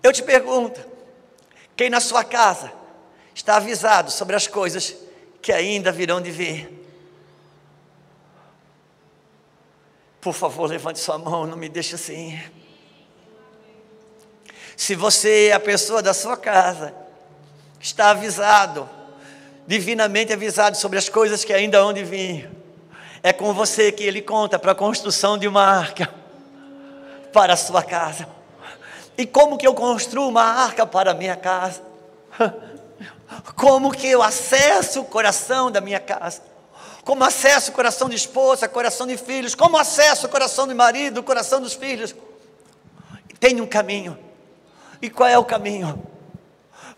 Eu 0.02 0.14
te 0.14 0.24
pergunto: 0.24 0.80
quem 1.76 1.90
na 1.90 2.00
sua 2.00 2.24
casa 2.24 2.72
está 3.34 3.58
avisado 3.58 4.12
sobre 4.12 4.36
as 4.36 4.48
coisas 4.48 4.96
que 5.42 5.52
ainda 5.52 5.92
virão 5.92 6.22
de 6.22 6.32
vir? 6.32 6.78
Por 10.20 10.34
favor, 10.34 10.68
levante 10.68 11.00
sua 11.00 11.18
mão, 11.18 11.46
não 11.46 11.56
me 11.56 11.70
deixe 11.70 11.96
assim. 11.96 12.40
Se 14.76 14.96
você 14.96 15.52
a 15.56 15.60
pessoa 15.60 16.02
da 16.02 16.14
sua 16.14 16.36
casa, 16.36 16.94
está 17.80 18.12
avisado, 18.12 18.90
divinamente 19.66 20.34
avisado 20.34 20.78
sobre 20.78 20.98
as 20.98 21.10
coisas 21.10 21.44
que 21.44 21.54
ainda 21.54 21.80
hão 21.80 21.94
de 21.94 22.04
vir, 22.04 22.50
é 23.28 23.34
com 23.34 23.54
você 23.54 23.92
que 23.92 24.06
ele 24.06 24.22
conta 24.22 24.58
para 24.58 24.72
a 24.72 24.76
construção 24.76 25.38
de 25.38 25.50
uma 25.50 25.62
arca 25.62 26.10
para 27.34 27.52
a 27.52 27.58
sua 27.58 27.84
casa. 27.84 28.26
E 29.18 29.26
como 29.26 29.58
que 29.58 29.68
eu 29.68 29.74
construo 29.74 30.30
uma 30.30 30.44
arca 30.44 30.86
para 30.86 31.12
a 31.12 31.14
minha 31.14 31.36
casa? 31.36 31.82
Como 33.58 33.92
que 33.92 34.08
eu 34.08 34.24
acesso 34.24 35.02
o 35.02 35.06
coração 35.06 35.70
da 35.70 35.82
minha 35.82 36.00
casa? 36.00 36.42
Como 37.04 37.22
acesso 37.22 37.72
o 37.72 37.74
coração 37.74 38.08
de 38.08 38.16
esposa, 38.16 38.66
coração 38.66 39.06
de 39.06 39.18
filhos? 39.18 39.54
Como 39.54 39.78
acesso 39.78 40.28
o 40.28 40.30
coração 40.30 40.66
de 40.66 40.74
marido, 40.74 41.20
o 41.20 41.24
coração 41.24 41.60
dos 41.60 41.74
filhos? 41.74 42.16
Tem 43.42 43.60
um 43.60 43.68
caminho. 43.68 44.18
E 45.02 45.10
qual 45.10 45.28
é 45.28 45.38
o 45.38 45.44
caminho? 45.44 46.02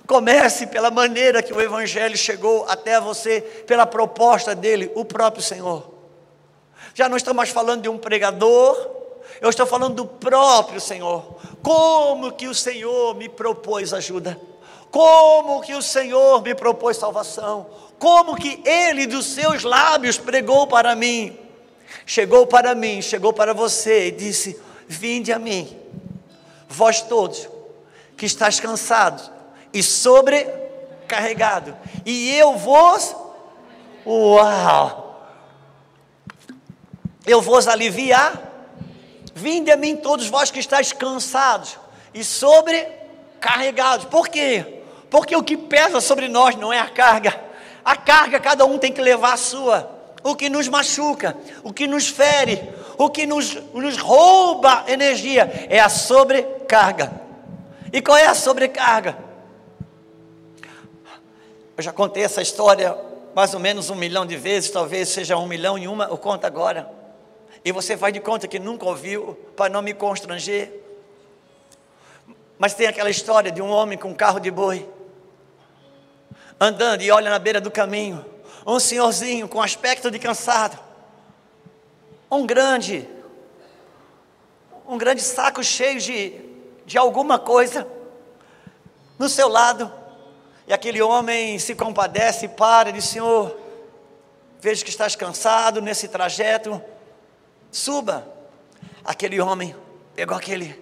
Comece 0.05 0.67
pela 0.67 0.91
maneira 0.91 1.41
que 1.41 1.51
o 1.51 1.59
Evangelho 1.59 2.15
chegou 2.15 2.65
até 2.69 3.01
você, 3.01 3.41
pela 3.65 3.87
proposta 3.87 4.53
dele, 4.53 4.91
o 4.93 5.03
próprio 5.03 5.41
Senhor. 5.41 5.98
Já 6.93 7.07
não 7.07 7.17
estamos 7.17 7.37
mais 7.37 7.49
falando 7.49 7.81
de 7.81 7.89
um 7.89 7.97
pregador, 7.97 8.89
eu 9.41 9.49
estou 9.49 9.65
falando 9.65 9.95
do 9.95 10.05
próprio 10.05 10.81
Senhor. 10.81 11.37
Como 11.61 12.31
que 12.31 12.47
o 12.47 12.55
Senhor 12.55 13.15
me 13.15 13.29
propôs 13.29 13.93
ajuda? 13.93 14.39
Como 14.91 15.61
que 15.61 15.73
o 15.73 15.81
Senhor 15.81 16.41
me 16.41 16.55
propôs 16.55 16.97
salvação? 16.97 17.67
Como 17.97 18.35
que 18.35 18.61
Ele 18.65 19.05
dos 19.05 19.27
seus 19.27 19.63
lábios 19.63 20.17
pregou 20.17 20.67
para 20.67 20.95
mim? 20.95 21.37
Chegou 22.05 22.47
para 22.47 22.75
mim, 22.75 23.01
chegou 23.01 23.33
para 23.33 23.53
você 23.53 24.07
e 24.07 24.11
disse: 24.11 24.59
Vinde 24.87 25.31
a 25.31 25.39
mim, 25.39 25.77
vós 26.67 27.01
todos 27.01 27.47
que 28.17 28.25
estáis 28.25 28.59
cansados 28.59 29.31
e 29.73 29.81
sobrecarregados, 29.81 31.73
e 32.05 32.35
eu 32.35 32.57
vos, 32.57 33.15
uau, 34.05 35.08
eu 37.31 37.41
vos 37.41 37.67
aliviar. 37.67 38.47
Vinde 39.33 39.71
a 39.71 39.77
mim 39.77 39.95
todos 39.95 40.27
vós 40.27 40.51
que 40.51 40.59
estáis 40.59 40.91
cansados 40.91 41.77
e 42.13 42.23
sobrecarregados. 42.23 44.05
Por 44.05 44.27
quê? 44.27 44.81
Porque 45.09 45.35
o 45.35 45.43
que 45.43 45.55
pesa 45.55 46.01
sobre 46.01 46.27
nós 46.27 46.55
não 46.55 46.73
é 46.73 46.79
a 46.79 46.89
carga. 46.89 47.39
A 47.85 47.95
carga 47.95 48.39
cada 48.39 48.65
um 48.65 48.77
tem 48.77 48.91
que 48.91 49.01
levar 49.01 49.33
a 49.33 49.37
sua. 49.37 49.97
O 50.23 50.35
que 50.35 50.49
nos 50.49 50.67
machuca, 50.67 51.37
o 51.63 51.71
que 51.71 51.87
nos 51.87 52.07
fere, 52.09 52.61
o 52.97 53.09
que 53.09 53.25
nos, 53.25 53.55
nos 53.73 53.97
rouba 53.97 54.83
energia 54.87 55.67
é 55.69 55.79
a 55.79 55.87
sobrecarga. 55.87 57.11
E 57.93 58.01
qual 58.01 58.17
é 58.17 58.25
a 58.25 58.33
sobrecarga? 58.33 59.17
Eu 61.77 61.83
já 61.83 61.93
contei 61.93 62.23
essa 62.23 62.41
história 62.41 62.97
mais 63.33 63.53
ou 63.53 63.59
menos 63.59 63.89
um 63.89 63.95
milhão 63.95 64.25
de 64.25 64.35
vezes, 64.35 64.69
talvez 64.69 65.07
seja 65.07 65.37
um 65.37 65.47
milhão 65.47 65.77
e 65.77 65.87
uma, 65.87 66.05
eu 66.05 66.17
conto 66.17 66.45
agora. 66.45 66.98
E 67.63 67.71
você 67.71 67.97
faz 67.97 68.13
de 68.13 68.19
conta 68.19 68.47
que 68.47 68.59
nunca 68.59 68.85
ouviu, 68.85 69.33
para 69.55 69.71
não 69.71 69.81
me 69.81 69.93
constranger. 69.93 70.71
Mas 72.57 72.73
tem 72.73 72.87
aquela 72.87 73.09
história 73.09 73.51
de 73.51 73.61
um 73.61 73.69
homem 73.69 73.97
com 73.97 74.09
um 74.09 74.15
carro 74.15 74.39
de 74.39 74.51
boi, 74.51 74.87
andando 76.59 77.01
e 77.01 77.11
olha 77.11 77.29
na 77.29 77.39
beira 77.39 77.61
do 77.61 77.71
caminho, 77.71 78.25
um 78.65 78.79
senhorzinho 78.79 79.47
com 79.47 79.61
aspecto 79.61 80.11
de 80.11 80.19
cansado, 80.19 80.77
um 82.29 82.45
grande, 82.45 83.07
um 84.87 84.97
grande 84.97 85.21
saco 85.21 85.63
cheio 85.63 85.99
de, 85.99 86.33
de 86.85 86.97
alguma 86.97 87.39
coisa 87.39 87.87
no 89.17 89.29
seu 89.29 89.47
lado, 89.47 89.91
e 90.67 90.73
aquele 90.73 91.01
homem 91.01 91.57
se 91.59 91.75
compadece 91.75 92.47
para 92.47 92.89
e 92.89 92.93
diz: 92.93 93.05
Senhor, 93.05 93.57
vejo 94.59 94.83
que 94.83 94.89
estás 94.89 95.15
cansado 95.15 95.81
nesse 95.81 96.07
trajeto, 96.07 96.81
suba. 97.71 98.27
Aquele 99.03 99.39
homem 99.39 99.75
pegou 100.15 100.35
aquele 100.35 100.79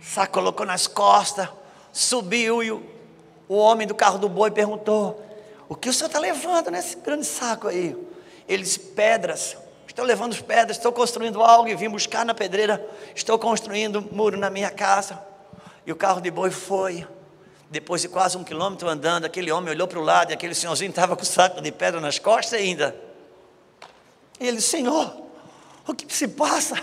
saco, 0.00 0.32
colocou 0.32 0.66
nas 0.66 0.86
costas, 0.86 1.48
subiu 1.92 2.62
e 2.62 2.70
o, 2.70 2.82
o 3.48 3.56
homem 3.56 3.86
do 3.86 3.94
carro 3.94 4.18
do 4.18 4.28
boi 4.28 4.50
perguntou: 4.50 5.24
O 5.68 5.74
que 5.74 5.88
o 5.88 5.92
senhor 5.92 6.08
está 6.08 6.18
levando 6.18 6.70
nesse 6.70 6.96
grande 6.96 7.26
saco 7.26 7.68
aí? 7.68 7.96
Ele 8.48 8.62
disse: 8.62 8.78
Pedras. 8.78 9.56
Estou 9.92 10.06
levando 10.06 10.34
pedras, 10.44 10.78
estou 10.78 10.90
construindo 10.90 11.42
algo 11.42 11.68
e 11.68 11.74
vim 11.74 11.90
buscar 11.90 12.24
na 12.24 12.32
pedreira. 12.32 12.82
Estou 13.14 13.38
construindo 13.38 13.98
um 13.98 14.08
muro 14.10 14.38
na 14.38 14.48
minha 14.48 14.70
casa. 14.70 15.22
E 15.86 15.92
o 15.92 15.96
carro 15.96 16.18
de 16.18 16.30
boi 16.30 16.50
foi. 16.50 17.06
Depois 17.70 18.00
de 18.00 18.08
quase 18.08 18.38
um 18.38 18.42
quilômetro 18.42 18.88
andando, 18.88 19.26
aquele 19.26 19.52
homem 19.52 19.70
olhou 19.70 19.86
para 19.86 19.98
o 19.98 20.02
lado 20.02 20.30
e 20.30 20.34
aquele 20.34 20.54
senhorzinho 20.54 20.88
estava 20.88 21.14
com 21.14 21.22
o 21.22 21.26
saco 21.26 21.60
de 21.60 21.70
pedra 21.70 22.00
nas 22.00 22.18
costas 22.18 22.58
ainda. 22.58 22.96
E 24.40 24.48
ele, 24.48 24.62
Senhor, 24.62 25.14
o 25.86 25.94
que 25.94 26.14
se 26.14 26.28
passa? 26.28 26.76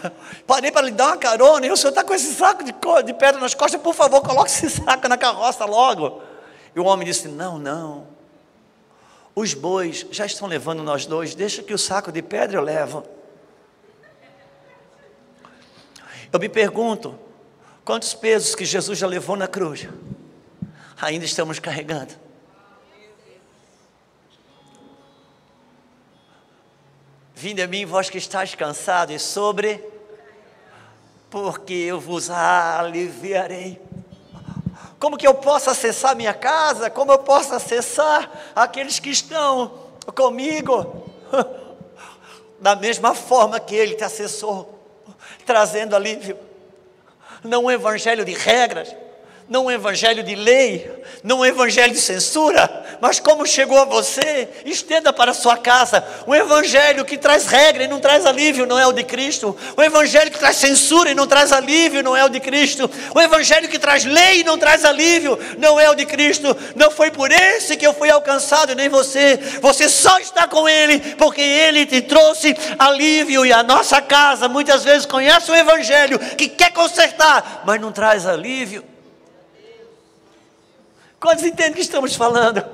Parei 0.45 0.71
para 0.71 0.85
lhe 0.85 0.91
dar 0.91 1.07
uma 1.07 1.17
carona 1.17 1.65
e 1.65 1.71
o 1.71 1.77
senhor 1.77 1.89
está 1.89 2.03
com 2.03 2.13
esse 2.13 2.33
saco 2.33 2.63
de, 2.63 2.73
de 3.05 3.13
pedra 3.13 3.39
nas 3.39 3.53
costas, 3.53 3.81
por 3.81 3.93
favor, 3.93 4.21
coloque 4.21 4.51
esse 4.51 4.69
saco 4.83 5.07
na 5.07 5.17
carroça 5.17 5.65
logo. 5.65 6.21
E 6.75 6.79
o 6.79 6.85
homem 6.85 7.05
disse: 7.05 7.27
Não, 7.27 7.57
não. 7.57 8.07
Os 9.33 9.53
bois 9.53 10.05
já 10.11 10.25
estão 10.25 10.47
levando 10.47 10.83
nós 10.83 11.05
dois, 11.05 11.33
deixa 11.33 11.63
que 11.63 11.73
o 11.73 11.77
saco 11.77 12.11
de 12.11 12.21
pedra 12.21 12.57
eu 12.57 12.61
levo. 12.61 13.03
Eu 16.31 16.39
me 16.39 16.49
pergunto: 16.49 17.17
quantos 17.85 18.13
pesos 18.13 18.53
que 18.53 18.65
Jesus 18.65 18.99
já 18.99 19.07
levou 19.07 19.37
na 19.37 19.47
cruz 19.47 19.87
ainda 21.01 21.23
estamos 21.23 21.57
carregando? 21.57 22.13
Vinde 27.41 27.61
a 27.61 27.67
mim, 27.67 27.85
vós 27.85 28.09
que 28.09 28.17
estáis 28.17 28.53
cansados 28.53 29.15
e 29.15 29.17
sobre, 29.17 29.81
porque 31.29 31.73
eu 31.73 31.97
vos 31.97 32.29
aliviarei. 32.29 33.81
Como 34.99 35.15
que 35.15 35.25
eu 35.25 35.33
posso 35.33 35.69
acessar 35.69 36.17
minha 36.17 36.33
casa? 36.33 36.89
Como 36.89 37.13
eu 37.13 37.19
posso 37.19 37.55
acessar 37.55 38.29
aqueles 38.53 38.99
que 38.99 39.09
estão 39.09 39.71
comigo? 40.13 41.09
Da 42.59 42.75
mesma 42.75 43.15
forma 43.15 43.57
que 43.57 43.73
ele 43.73 43.95
te 43.95 44.03
acessou, 44.03 44.77
trazendo 45.45 45.95
alívio. 45.95 46.37
Não 47.41 47.63
um 47.63 47.71
evangelho 47.71 48.25
de 48.25 48.33
regras, 48.33 48.93
não 49.49 49.65
um 49.65 49.71
evangelho 49.71 50.21
de 50.21 50.35
lei, 50.35 50.91
não 51.23 51.39
um 51.39 51.45
evangelho 51.45 51.91
de 51.91 51.99
censura, 51.99 52.85
mas 53.01 53.19
como 53.19 53.47
chegou 53.47 53.79
a 53.79 53.85
você, 53.85 54.47
estenda 54.63 55.11
para 55.11 55.31
a 55.31 55.33
sua 55.33 55.57
casa. 55.57 56.05
Um 56.27 56.35
evangelho 56.35 57.03
que 57.03 57.17
traz 57.17 57.47
regra 57.47 57.83
e 57.83 57.87
não 57.87 57.99
traz 57.99 58.27
alívio, 58.27 58.67
não 58.67 58.77
é 58.77 58.85
o 58.85 58.93
de 58.93 59.03
Cristo. 59.03 59.57
O 59.75 59.81
evangelho 59.81 60.29
que 60.29 60.37
traz 60.37 60.57
censura 60.57 61.09
e 61.09 61.15
não 61.15 61.25
traz 61.25 61.51
alívio, 61.51 62.03
não 62.03 62.15
é 62.15 62.23
o 62.23 62.29
de 62.29 62.39
Cristo. 62.39 62.89
O 63.15 63.19
evangelho 63.19 63.67
que 63.67 63.79
traz 63.79 64.05
lei 64.05 64.41
e 64.41 64.43
não 64.43 64.57
traz 64.57 64.85
alívio, 64.85 65.39
não 65.57 65.79
é 65.79 65.89
o 65.89 65.95
de 65.95 66.05
Cristo. 66.05 66.55
Não 66.75 66.91
foi 66.91 67.09
por 67.09 67.31
esse 67.31 67.75
que 67.75 67.87
eu 67.87 67.93
fui 67.93 68.11
alcançado, 68.11 68.75
nem 68.75 68.87
você. 68.87 69.37
Você 69.61 69.89
só 69.89 70.19
está 70.19 70.47
com 70.47 70.69
Ele, 70.69 70.99
porque 71.15 71.41
Ele 71.41 71.87
te 71.87 72.01
trouxe 72.01 72.55
alívio. 72.77 73.43
E 73.47 73.51
a 73.51 73.63
nossa 73.63 73.99
casa 73.99 74.47
muitas 74.47 74.83
vezes 74.83 75.07
conhece 75.07 75.49
o 75.49 75.55
evangelho 75.55 76.19
que 76.19 76.47
quer 76.47 76.71
consertar, 76.71 77.63
mas 77.65 77.81
não 77.81 77.91
traz 77.91 78.27
alívio. 78.27 78.98
Quantos 81.19 81.43
entendem 81.43 81.73
que 81.73 81.81
estamos 81.81 82.15
falando? 82.15 82.65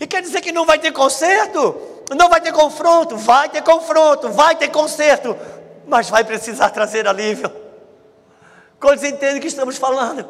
E 0.00 0.06
quer 0.06 0.22
dizer 0.22 0.40
que 0.40 0.52
não 0.52 0.64
vai 0.64 0.78
ter 0.78 0.92
conserto? 0.92 1.76
Não 2.16 2.28
vai 2.28 2.40
ter 2.40 2.52
confronto? 2.52 3.16
Vai 3.16 3.48
ter 3.48 3.62
confronto, 3.62 4.30
vai 4.30 4.54
ter 4.54 4.68
conserto, 4.68 5.36
mas 5.86 6.08
vai 6.10 6.22
precisar 6.24 6.70
trazer 6.70 7.08
alívio. 7.08 7.50
Quantos 8.78 9.02
entendem 9.02 9.40
que 9.40 9.48
estamos 9.48 9.76
falando? 9.76 10.28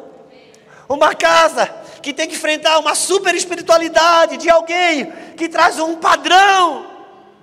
Uma 0.87 1.13
casa 1.13 1.69
que 2.01 2.13
tem 2.13 2.27
que 2.27 2.35
enfrentar 2.35 2.79
uma 2.79 2.95
super 2.95 3.35
espiritualidade 3.35 4.37
de 4.37 4.49
alguém 4.49 5.11
que 5.35 5.49
traz 5.49 5.79
um 5.79 5.95
padrão 5.95 6.85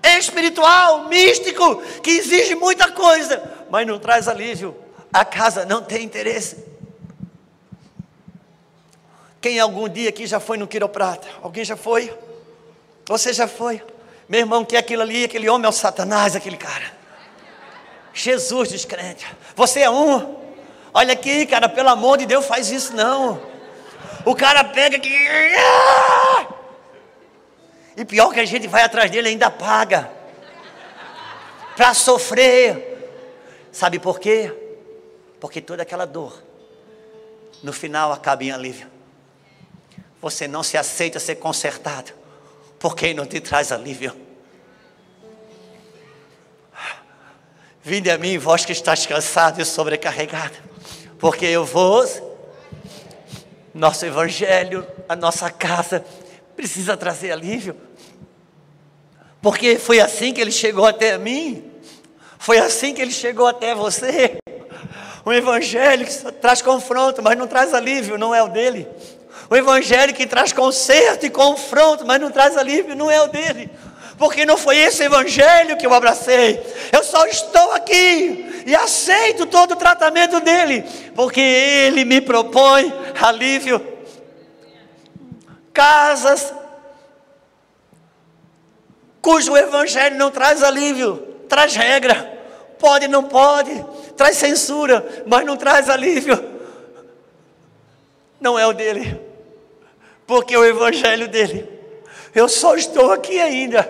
espiritual, 0.02 1.04
místico, 1.08 1.82
que 2.02 2.10
exige 2.10 2.54
muita 2.54 2.90
coisa, 2.90 3.42
mas 3.70 3.86
não 3.86 3.98
traz 3.98 4.26
alívio. 4.28 4.76
A 5.12 5.24
casa 5.24 5.64
não 5.64 5.82
tem 5.82 6.04
interesse. 6.04 6.71
Quem 9.42 9.58
algum 9.58 9.88
dia 9.88 10.08
aqui 10.08 10.24
já 10.24 10.38
foi 10.38 10.56
no 10.56 10.68
quiroprata? 10.68 11.26
Alguém 11.42 11.64
já 11.64 11.76
foi? 11.76 12.16
Você 13.06 13.32
já 13.32 13.48
foi? 13.48 13.82
Meu 14.28 14.38
irmão, 14.38 14.64
que 14.64 14.76
é 14.76 14.78
aquilo 14.78 15.02
ali, 15.02 15.24
aquele 15.24 15.48
homem 15.48 15.66
é 15.66 15.68
o 15.68 15.72
Satanás, 15.72 16.36
aquele 16.36 16.56
cara. 16.56 16.92
Jesus 18.14 18.68
descrente. 18.68 19.26
Você 19.56 19.80
é 19.80 19.90
um. 19.90 20.36
Olha 20.94 21.14
aqui, 21.14 21.44
cara, 21.44 21.68
pelo 21.68 21.88
amor 21.88 22.18
de 22.18 22.26
Deus, 22.26 22.46
faz 22.46 22.70
isso 22.70 22.94
não. 22.94 23.42
O 24.24 24.36
cara 24.36 24.62
pega 24.62 24.96
aqui. 24.96 25.18
E 27.96 28.04
pior 28.04 28.32
que 28.32 28.38
a 28.38 28.44
gente 28.44 28.68
vai 28.68 28.84
atrás 28.84 29.10
dele 29.10 29.28
ainda 29.28 29.50
paga. 29.50 30.08
Para 31.76 31.92
sofrer. 31.94 32.90
Sabe 33.72 33.98
por 33.98 34.20
quê? 34.20 34.54
Porque 35.40 35.60
toda 35.60 35.82
aquela 35.82 36.06
dor, 36.06 36.40
no 37.60 37.72
final 37.72 38.12
acaba 38.12 38.44
em 38.44 38.52
alívio. 38.52 38.91
Você 40.22 40.46
não 40.46 40.62
se 40.62 40.78
aceita 40.78 41.18
ser 41.18 41.34
consertado, 41.34 42.12
porque 42.78 43.12
não 43.12 43.26
te 43.26 43.40
traz 43.40 43.72
alívio. 43.72 44.16
Vinde 47.82 48.08
a 48.08 48.16
mim, 48.16 48.38
vós 48.38 48.64
que 48.64 48.70
estáis 48.70 49.04
cansado 49.04 49.60
e 49.60 49.64
sobrecarregado, 49.64 50.54
porque 51.18 51.44
eu 51.46 51.64
vos. 51.64 52.22
Nosso 53.74 54.06
evangelho, 54.06 54.86
a 55.08 55.16
nossa 55.16 55.50
casa 55.50 56.04
precisa 56.54 56.96
trazer 56.96 57.32
alívio. 57.32 57.74
Porque 59.40 59.76
foi 59.76 59.98
assim 59.98 60.32
que 60.32 60.40
ele 60.40 60.52
chegou 60.52 60.86
até 60.86 61.18
mim. 61.18 61.68
Foi 62.38 62.58
assim 62.58 62.94
que 62.94 63.02
ele 63.02 63.10
chegou 63.10 63.46
até 63.46 63.74
você. 63.74 64.36
O 65.24 65.32
evangelho 65.32 66.06
que 66.06 66.32
traz 66.32 66.62
confronto, 66.62 67.22
mas 67.22 67.36
não 67.36 67.48
traz 67.48 67.74
alívio, 67.74 68.18
não 68.18 68.34
é 68.34 68.42
o 68.42 68.48
dele. 68.48 68.86
O 69.52 69.56
evangelho 69.56 70.14
que 70.14 70.26
traz 70.26 70.50
conserto 70.50 71.26
e 71.26 71.28
confronto, 71.28 72.06
mas 72.06 72.18
não 72.18 72.30
traz 72.30 72.56
alívio, 72.56 72.96
não 72.96 73.10
é 73.10 73.20
o 73.20 73.26
dele. 73.26 73.68
Porque 74.16 74.46
não 74.46 74.56
foi 74.56 74.78
esse 74.78 75.02
evangelho 75.02 75.76
que 75.76 75.84
eu 75.84 75.92
abracei. 75.92 76.58
Eu 76.90 77.04
só 77.04 77.26
estou 77.26 77.72
aqui 77.72 78.62
e 78.64 78.74
aceito 78.74 79.44
todo 79.44 79.72
o 79.72 79.76
tratamento 79.76 80.40
dele, 80.40 80.86
porque 81.14 81.38
ele 81.38 82.02
me 82.06 82.18
propõe 82.22 82.90
alívio. 83.20 83.86
Casas 85.70 86.54
cujo 89.20 89.54
evangelho 89.54 90.16
não 90.16 90.30
traz 90.30 90.62
alívio, 90.62 91.16
traz 91.46 91.76
regra. 91.76 92.40
Pode, 92.78 93.06
não 93.06 93.24
pode, 93.24 93.84
traz 94.16 94.38
censura, 94.38 95.06
mas 95.26 95.44
não 95.44 95.58
traz 95.58 95.90
alívio. 95.90 96.42
Não 98.40 98.58
é 98.58 98.66
o 98.66 98.72
dele, 98.72 99.31
porque 100.26 100.56
o 100.56 100.64
evangelho 100.64 101.28
dele, 101.28 101.68
eu 102.34 102.48
só 102.48 102.74
estou 102.74 103.12
aqui 103.12 103.40
ainda, 103.40 103.82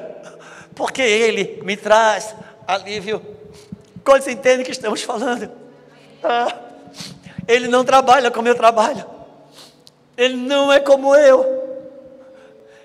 porque 0.75 1.03
ele 1.03 1.61
me 1.63 1.77
traz 1.77 2.35
alívio. 2.67 3.25
Quando 4.05 4.23
você 4.23 4.33
entende 4.33 4.65
que 4.65 4.71
estamos 4.71 5.03
falando? 5.03 5.51
Ah, 6.23 6.55
ele 7.47 7.69
não 7.69 7.85
trabalha 7.85 8.31
como 8.31 8.49
eu 8.49 8.55
trabalho, 8.55 9.05
ele 10.17 10.37
não 10.37 10.73
é 10.73 10.81
como 10.81 11.15
eu. 11.15 11.63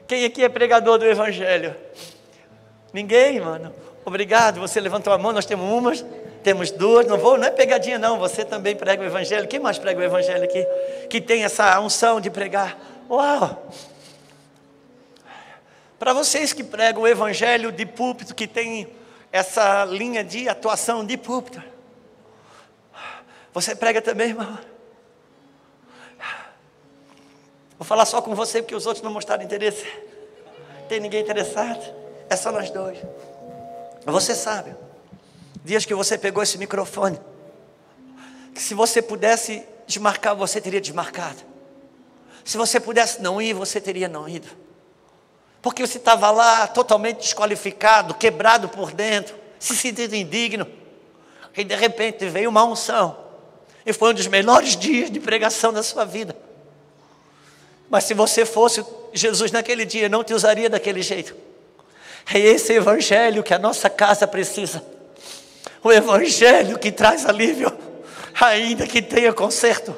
Quem 0.08 0.24
aqui 0.24 0.44
é 0.44 0.50
pregador 0.50 0.98
do 0.98 1.06
evangelho? 1.06 1.75
Ninguém, 2.94 3.39
mano. 3.39 3.74
Obrigado, 4.06 4.62
você 4.62 4.80
levantou 4.80 5.12
a 5.12 5.18
mão, 5.18 5.34
nós 5.34 5.46
temos 5.46 5.70
umas, 5.70 6.06
temos 6.42 6.72
duas, 6.72 7.06
não 7.06 7.18
vou, 7.18 7.38
não 7.38 7.46
é 7.46 7.51
pegadinha 7.51 8.00
não, 8.00 8.18
você 8.18 8.46
também 8.46 8.74
prega 8.74 9.04
o 9.04 9.06
evangelho. 9.06 9.48
Quem 9.50 9.60
mais 9.60 9.77
prega 9.77 10.00
o 10.00 10.04
evangelho 10.04 10.46
aqui? 10.46 10.66
Que 11.10 11.20
tem 11.20 11.44
essa 11.44 11.77
unção 11.82 12.22
de 12.22 12.30
pregar. 12.30 12.77
Uau! 13.09 13.71
Para 15.97 16.13
vocês 16.13 16.53
que 16.53 16.63
pregam 16.63 17.03
o 17.03 17.07
evangelho 17.07 17.71
de 17.71 17.85
púlpito, 17.85 18.35
que 18.35 18.47
tem 18.47 18.87
essa 19.31 19.85
linha 19.85 20.23
de 20.23 20.47
atuação 20.47 21.05
de 21.05 21.17
púlpito. 21.17 21.61
Você 23.53 23.75
prega 23.75 24.01
também, 24.01 24.29
irmão? 24.29 24.57
Vou 27.77 27.85
falar 27.85 28.05
só 28.05 28.21
com 28.21 28.33
você 28.35 28.61
porque 28.61 28.75
os 28.75 28.85
outros 28.85 29.03
não 29.03 29.11
mostraram 29.11 29.43
interesse. 29.43 29.85
Tem 30.87 30.99
ninguém 30.99 31.21
interessado? 31.21 31.93
É 32.29 32.35
só 32.35 32.51
nós 32.51 32.69
dois. 32.69 32.97
Você 34.05 34.33
sabe, 34.33 34.75
dias 35.63 35.85
que 35.85 35.93
você 35.93 36.17
pegou 36.17 36.41
esse 36.41 36.57
microfone, 36.57 37.19
que 38.53 38.61
se 38.61 38.73
você 38.73 39.01
pudesse 39.01 39.67
desmarcar, 39.85 40.35
você 40.35 40.61
teria 40.61 40.79
desmarcado. 40.79 41.56
Se 42.44 42.58
você 42.58 42.79
pudesse 42.79 43.22
não 43.22 43.41
ir, 43.41 43.53
você 43.53 43.79
teria 43.82 44.08
não 44.08 44.27
ido. 44.27 44.48
Porque 45.62 45.86
você 45.86 45.98
estava 45.98 46.32
lá 46.32 46.67
totalmente 46.67 47.17
desqualificado, 47.17 48.13
quebrado 48.13 48.70
por 48.70 48.91
dentro, 48.91 49.36
se 49.60 49.75
sentindo 49.75 50.15
indigno. 50.15 50.67
E 51.56 51.63
de 51.63 51.75
repente 51.75 52.27
veio 52.29 52.50
uma 52.50 52.63
unção. 52.63 53.17
E 53.86 53.91
foi 53.91 54.12
um 54.12 54.13
dos 54.13 54.27
melhores 54.27 54.75
dias 54.75 55.10
de 55.10 55.20
pregação 55.20 55.74
da 55.74 55.82
sua 55.82 56.06
vida. 56.06 56.36
Mas 57.89 58.03
se 58.03 58.13
você 58.13 58.46
fosse 58.46 58.86
Jesus 59.13 59.51
naquele 59.51 59.85
dia, 59.85 60.09
não 60.09 60.24
te 60.24 60.33
usaria 60.33 60.70
daquele 60.70 61.01
jeito. 61.01 61.35
É 62.33 62.38
esse 62.38 62.74
evangelho 62.74 63.44
que 63.44 63.53
a 63.53 63.59
nossa 63.59 63.90
casa 63.90 64.27
precisa. 64.27 64.83
O 65.83 65.92
evangelho 65.92 66.77
que 66.77 66.92
traz 66.92 67.25
alívio, 67.25 67.72
ainda 68.40 68.85
que 68.85 69.01
tenha 69.01 69.31
conserto, 69.31 69.96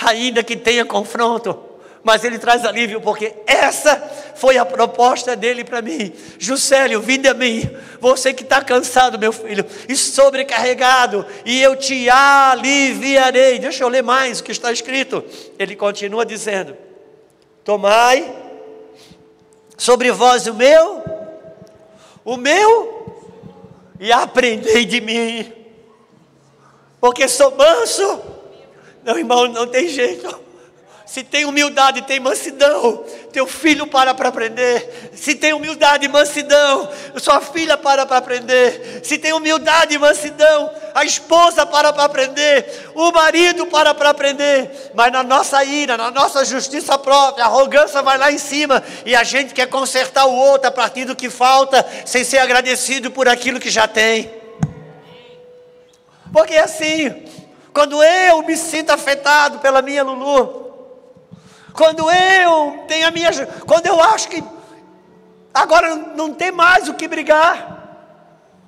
ainda 0.00 0.42
que 0.42 0.56
tenha 0.56 0.84
confronto, 0.84 1.67
mas 2.02 2.24
ele 2.24 2.38
traz 2.38 2.64
alívio 2.64 3.00
porque 3.00 3.34
essa 3.46 3.96
foi 4.34 4.56
a 4.56 4.64
proposta 4.64 5.34
dele 5.34 5.64
para 5.64 5.82
mim. 5.82 6.12
Juscelio, 6.38 7.00
vinde 7.00 7.28
a 7.28 7.34
mim, 7.34 7.68
você 8.00 8.32
que 8.32 8.42
está 8.42 8.62
cansado, 8.62 9.18
meu 9.18 9.32
filho, 9.32 9.64
e 9.88 9.96
sobrecarregado, 9.96 11.26
e 11.44 11.60
eu 11.60 11.76
te 11.76 12.08
aliviarei. 12.08 13.58
Deixa 13.58 13.84
eu 13.84 13.88
ler 13.88 14.02
mais 14.02 14.40
o 14.40 14.44
que 14.44 14.52
está 14.52 14.72
escrito. 14.72 15.24
Ele 15.58 15.74
continua 15.74 16.24
dizendo: 16.24 16.76
Tomai 17.64 18.32
sobre 19.76 20.10
vós 20.10 20.46
o 20.46 20.54
meu 20.54 21.18
o 22.28 22.36
meu 22.36 23.24
e 23.98 24.12
aprendei 24.12 24.84
de 24.84 25.00
mim, 25.00 25.50
porque 27.00 27.26
sou 27.26 27.56
manso. 27.56 28.20
Não, 29.02 29.16
irmão, 29.16 29.48
não 29.48 29.66
tem 29.66 29.88
jeito. 29.88 30.47
Se 31.08 31.24
tem 31.24 31.46
humildade, 31.46 32.02
tem 32.02 32.20
mansidão. 32.20 33.02
Teu 33.32 33.46
filho 33.46 33.86
para 33.86 34.12
para 34.12 34.28
aprender. 34.28 35.10
Se 35.14 35.34
tem 35.34 35.54
humildade 35.54 36.04
e 36.04 36.08
mansidão, 36.08 36.86
sua 37.16 37.40
filha 37.40 37.78
para 37.78 38.04
para 38.04 38.18
aprender. 38.18 39.00
Se 39.02 39.16
tem 39.16 39.32
humildade 39.32 39.94
e 39.94 39.98
mansidão, 39.98 40.70
a 40.94 41.06
esposa 41.06 41.64
para 41.64 41.94
para 41.94 42.04
aprender. 42.04 42.90
O 42.94 43.10
marido 43.10 43.64
para 43.64 43.94
para 43.94 44.10
aprender. 44.10 44.90
Mas 44.94 45.10
na 45.10 45.22
nossa 45.22 45.64
ira, 45.64 45.96
na 45.96 46.10
nossa 46.10 46.44
justiça 46.44 46.98
própria, 46.98 47.46
a 47.46 47.48
arrogância 47.48 48.02
vai 48.02 48.18
lá 48.18 48.30
em 48.30 48.38
cima 48.38 48.84
e 49.06 49.16
a 49.16 49.24
gente 49.24 49.54
quer 49.54 49.66
consertar 49.66 50.26
o 50.26 50.34
outro 50.34 50.68
a 50.68 50.70
partir 50.70 51.06
do 51.06 51.16
que 51.16 51.30
falta, 51.30 51.86
sem 52.04 52.22
ser 52.22 52.36
agradecido 52.36 53.10
por 53.10 53.26
aquilo 53.30 53.58
que 53.58 53.70
já 53.70 53.88
tem. 53.88 54.30
Porque 56.30 56.52
é 56.52 56.60
assim, 56.60 57.24
quando 57.72 58.02
eu 58.04 58.42
me 58.42 58.58
sinto 58.58 58.90
afetado 58.90 59.60
pela 59.60 59.80
minha 59.80 60.04
Lulu, 60.04 60.67
quando 61.78 62.10
eu 62.10 62.84
tenho 62.88 63.06
a 63.06 63.10
minha. 63.12 63.30
Quando 63.64 63.86
eu 63.86 64.02
acho 64.02 64.28
que 64.28 64.42
agora 65.54 65.94
não 65.94 66.34
tem 66.34 66.50
mais 66.50 66.88
o 66.88 66.94
que 66.94 67.06
brigar. 67.06 67.78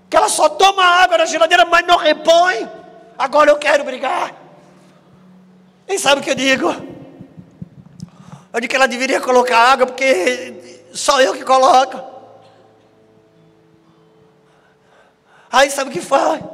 Que 0.09 0.17
ela 0.17 0.29
só 0.29 0.49
toma 0.49 0.85
água 0.85 1.19
da 1.19 1.27
geladeira, 1.27 1.65
mas 1.65 1.85
não 1.85 1.97
repõe. 1.97 2.71
Agora 3.19 3.51
eu 3.51 3.57
quero 3.57 3.83
brigar. 3.83 4.33
E 5.89 5.99
sabe 5.99 6.21
o 6.21 6.25
que 6.25 6.31
eu 6.31 6.37
digo? 6.37 6.69
Eu 8.53 8.61
digo 8.61 8.71
que 8.71 8.77
ela 8.77 8.87
deveria 8.87 9.21
colocar 9.21 9.59
água, 9.59 9.87
porque 9.87 10.87
só 10.93 11.21
eu 11.21 11.35
que 11.35 11.43
coloco. 11.43 12.01
Aí 15.51 15.69
sabe 15.69 15.91
o 15.91 15.93
que 15.93 16.01
faz? 16.01 16.45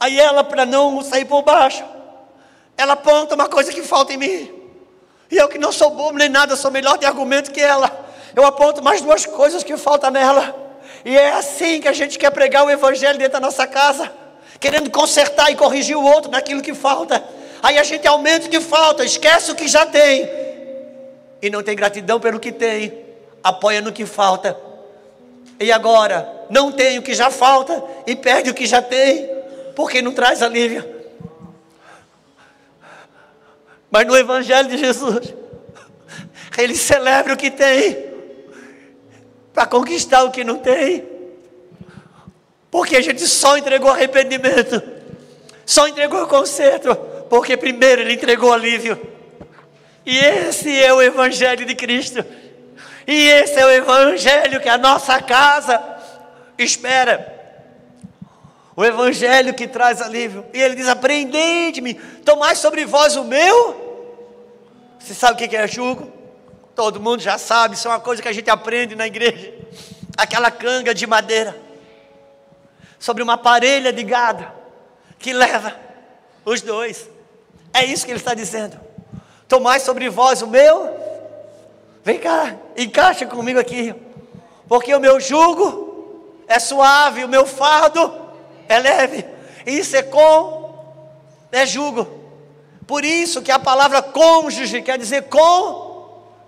Aí 0.00 0.18
ela, 0.18 0.42
para 0.42 0.64
não 0.64 1.02
sair 1.02 1.26
por 1.26 1.42
baixo, 1.42 1.84
ela 2.74 2.94
aponta 2.94 3.34
uma 3.34 3.50
coisa 3.50 3.70
que 3.70 3.82
falta 3.82 4.14
em 4.14 4.16
mim. 4.16 4.57
E 5.30 5.36
eu 5.36 5.48
que 5.48 5.58
não 5.58 5.72
sou 5.72 5.90
bobo 5.90 6.18
nem 6.18 6.28
nada, 6.28 6.56
sou 6.56 6.70
melhor 6.70 6.96
de 6.98 7.04
argumento 7.04 7.50
que 7.50 7.60
ela. 7.60 8.06
Eu 8.34 8.44
aponto 8.44 8.82
mais 8.82 9.00
duas 9.00 9.26
coisas 9.26 9.62
que 9.62 9.76
faltam 9.76 10.10
nela. 10.10 10.54
E 11.04 11.16
é 11.16 11.32
assim 11.32 11.80
que 11.80 11.88
a 11.88 11.92
gente 11.92 12.18
quer 12.18 12.30
pregar 12.30 12.64
o 12.64 12.70
evangelho 12.70 13.18
dentro 13.18 13.34
da 13.34 13.40
nossa 13.40 13.66
casa, 13.66 14.10
querendo 14.58 14.90
consertar 14.90 15.50
e 15.50 15.56
corrigir 15.56 15.96
o 15.96 16.02
outro 16.02 16.30
naquilo 16.30 16.62
que 16.62 16.74
falta. 16.74 17.22
Aí 17.62 17.78
a 17.78 17.82
gente 17.82 18.06
aumenta 18.06 18.46
o 18.46 18.50
que 18.50 18.60
falta, 18.60 19.04
esquece 19.04 19.50
o 19.50 19.54
que 19.54 19.68
já 19.68 19.84
tem. 19.84 20.28
E 21.40 21.50
não 21.50 21.62
tem 21.62 21.76
gratidão 21.76 22.18
pelo 22.18 22.40
que 22.40 22.50
tem, 22.50 22.92
apoia 23.42 23.80
no 23.80 23.92
que 23.92 24.06
falta. 24.06 24.56
E 25.60 25.70
agora, 25.72 26.46
não 26.48 26.70
tem 26.70 26.98
o 26.98 27.02
que 27.02 27.14
já 27.14 27.30
falta 27.30 27.82
e 28.06 28.14
perde 28.14 28.50
o 28.50 28.54
que 28.54 28.66
já 28.66 28.80
tem, 28.80 29.28
porque 29.74 30.00
não 30.00 30.12
traz 30.12 30.42
alívio. 30.42 30.97
Mas 33.90 34.06
no 34.06 34.16
Evangelho 34.16 34.68
de 34.68 34.78
Jesus, 34.78 35.34
ele 36.56 36.74
celebra 36.74 37.34
o 37.34 37.36
que 37.36 37.50
tem, 37.50 38.08
para 39.52 39.66
conquistar 39.66 40.24
o 40.24 40.30
que 40.30 40.44
não 40.44 40.58
tem. 40.58 41.04
Porque 42.70 42.96
a 42.96 43.00
gente 43.00 43.26
só 43.26 43.56
entregou 43.56 43.90
arrependimento, 43.90 44.82
só 45.64 45.88
entregou 45.88 46.26
conserto, 46.26 46.94
porque 47.30 47.56
primeiro 47.56 48.02
ele 48.02 48.14
entregou 48.14 48.52
alívio. 48.52 49.00
E 50.04 50.18
esse 50.18 50.82
é 50.82 50.92
o 50.92 51.02
Evangelho 51.02 51.64
de 51.64 51.74
Cristo. 51.74 52.24
E 53.06 53.28
esse 53.28 53.58
é 53.58 53.64
o 53.64 53.70
Evangelho 53.70 54.60
que 54.60 54.68
a 54.68 54.76
nossa 54.76 55.20
casa 55.22 55.82
espera 56.58 57.37
o 58.78 58.84
Evangelho 58.84 59.52
que 59.54 59.66
traz 59.66 60.00
alívio. 60.00 60.46
E 60.54 60.62
ele 60.62 60.76
diz: 60.76 60.86
Aprendei 60.86 61.72
de 61.72 61.94
tomai 62.24 62.54
sobre 62.54 62.84
vós 62.84 63.16
o 63.16 63.24
meu. 63.24 63.74
Você 65.00 65.14
sabe 65.14 65.32
o 65.32 65.48
que 65.48 65.56
é 65.56 65.66
jugo? 65.66 66.12
Todo 66.76 67.00
mundo 67.00 67.20
já 67.20 67.38
sabe, 67.38 67.74
isso 67.74 67.88
é 67.88 67.90
uma 67.90 67.98
coisa 67.98 68.22
que 68.22 68.28
a 68.28 68.32
gente 68.32 68.48
aprende 68.48 68.94
na 68.94 69.04
igreja. 69.04 69.52
Aquela 70.16 70.48
canga 70.48 70.94
de 70.94 71.08
madeira, 71.08 71.60
sobre 73.00 73.20
uma 73.20 73.36
parelha 73.36 73.92
de 73.92 74.04
gado, 74.04 74.46
que 75.18 75.32
leva 75.32 75.74
os 76.44 76.62
dois. 76.62 77.10
É 77.74 77.84
isso 77.84 78.04
que 78.04 78.12
ele 78.12 78.20
está 78.20 78.32
dizendo. 78.32 78.78
Tomai 79.48 79.80
sobre 79.80 80.08
vós 80.08 80.40
o 80.40 80.46
meu. 80.46 80.96
Vem 82.04 82.20
cá, 82.20 82.54
encaixa 82.76 83.26
comigo 83.26 83.58
aqui. 83.58 83.92
Porque 84.68 84.94
o 84.94 85.00
meu 85.00 85.18
jugo 85.18 86.22
é 86.46 86.60
suave, 86.60 87.24
o 87.24 87.28
meu 87.28 87.44
fardo 87.44 88.27
é 88.68 88.78
leve. 88.78 89.24
Isso 89.66 89.96
é 89.96 90.02
com, 90.02 90.72
é 91.50 91.66
jugo. 91.66 92.06
Por 92.86 93.04
isso 93.04 93.42
que 93.42 93.50
a 93.50 93.58
palavra 93.58 94.00
cônjuge 94.00 94.82
quer 94.82 94.98
dizer 94.98 95.24
com 95.24 95.88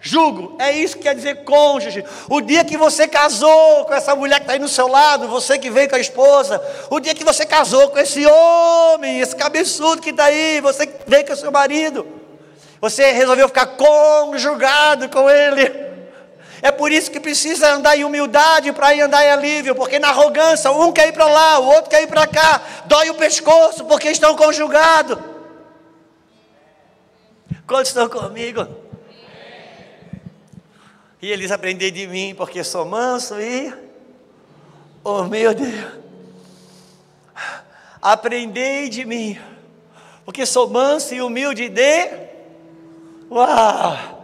Jugo, 0.03 0.57
é 0.59 0.73
isso 0.73 0.97
que 0.97 1.03
quer 1.03 1.15
dizer 1.15 1.45
cônjuge. 1.45 2.03
O 2.27 2.41
dia 2.41 2.65
que 2.65 2.77
você 2.77 3.07
casou 3.07 3.85
com 3.85 3.93
essa 3.93 4.17
mulher 4.17 4.37
que 4.37 4.45
está 4.45 4.55
aí 4.55 4.59
no 4.59 4.69
seu 4.69 4.89
lado, 4.89 5.29
você 5.29 5.59
que 5.59 5.71
veio 5.71 5.91
com 5.91 5.97
a 5.97 6.01
esposa, 6.01 6.61
o 6.89 6.99
dia 6.99 7.15
que 7.15 7.23
você 7.23 7.45
casou 7.45 7.91
com 7.91 7.99
esse 7.99 8.25
homem, 8.25 9.21
esse 9.21 9.37
cabeçudo 9.37 10.01
que 10.01 10.09
está 10.09 10.25
aí, 10.25 10.59
você 10.63 10.87
que 10.87 10.99
veio 11.07 11.27
com 11.27 11.35
o 11.35 11.37
seu 11.37 11.53
marido, 11.53 12.07
você 12.81 13.13
resolveu 13.13 13.47
ficar 13.47 13.67
conjugado 13.67 15.11
com 15.11 15.29
ele. 15.29 15.90
É 16.63 16.71
por 16.71 16.93
isso 16.93 17.11
que 17.11 17.19
precisa 17.19 17.73
andar 17.73 17.97
em 17.97 18.05
humildade 18.05 18.73
para 18.73 18.95
ir 18.95 19.01
andar 19.01 19.25
em 19.25 19.31
alívio, 19.31 19.75
porque 19.75 19.99
na 19.99 20.09
arrogância 20.09 20.71
um 20.71 20.93
quer 20.93 21.09
ir 21.09 21.13
para 21.13 21.27
lá, 21.27 21.59
o 21.59 21.67
outro 21.67 21.91
quer 21.91 22.03
ir 22.03 22.07
para 22.07 22.27
cá, 22.27 22.61
dói 22.85 23.09
o 23.09 23.15
pescoço 23.15 23.85
porque 23.87 24.11
estão 24.11 24.37
conjugados. 24.37 25.19
Quantos 27.67 27.89
estão 27.89 28.09
comigo? 28.09 28.67
E 31.23 31.31
eles 31.31 31.51
aprendem 31.51 31.93
de 31.93 32.07
mim, 32.07 32.35
porque 32.35 32.65
sou 32.65 32.85
manso 32.85 33.41
e 33.41 33.73
humilde. 35.05 35.87
Aprendei 38.03 38.89
de 38.89 39.05
mim, 39.05 39.39
porque 40.25 40.47
sou 40.47 40.69
manso 40.69 41.15
e 41.15 41.23
humilde 41.23 41.69
de. 41.69 42.11
Uau! 43.31 44.20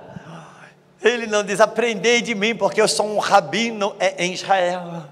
Ele 1.06 1.26
não 1.26 1.44
diz, 1.44 1.60
aprendei 1.60 2.20
de 2.20 2.34
mim, 2.34 2.54
porque 2.54 2.80
eu 2.80 2.88
sou 2.88 3.06
um 3.06 3.18
rabino 3.18 3.94
em 4.18 4.32
Israel. 4.32 5.04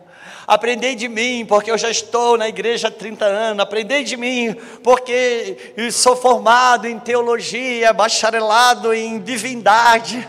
Aprendei 0.47 0.95
de 0.95 1.09
mim, 1.09 1.47
porque 1.47 1.71
eu 1.71 1.79
já 1.79 1.91
estou 1.91 2.37
na 2.37 2.47
igreja 2.49 2.89
há 2.89 2.91
30 2.91 3.25
anos. 3.25 3.63
Aprendei 3.63 4.05
de 4.05 4.17
mim, 4.17 4.55
porque 4.83 5.75
sou 5.91 6.15
formado 6.15 6.87
em 6.87 6.99
teologia, 6.99 7.93
bacharelado 7.95 8.93
em 8.93 9.19
divindade. 9.21 10.29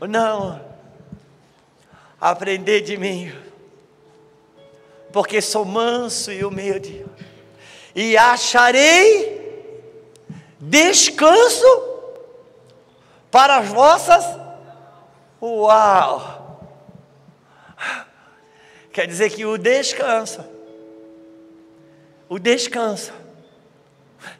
Não. 0.00 0.60
Aprender 2.18 2.80
de 2.80 2.96
mim. 2.96 3.30
Porque 5.12 5.42
sou 5.42 5.64
manso 5.64 6.32
e 6.32 6.44
humilde. 6.44 7.04
E 7.94 8.16
acharei 8.16 9.36
descanso 10.60 11.87
para 13.38 13.58
as 13.58 13.68
vossas. 13.68 14.24
Uau! 15.40 16.60
Quer 18.92 19.06
dizer 19.06 19.30
que 19.30 19.44
o 19.44 19.56
descanso, 19.56 20.44
o 22.28 22.36
descanso, 22.36 23.12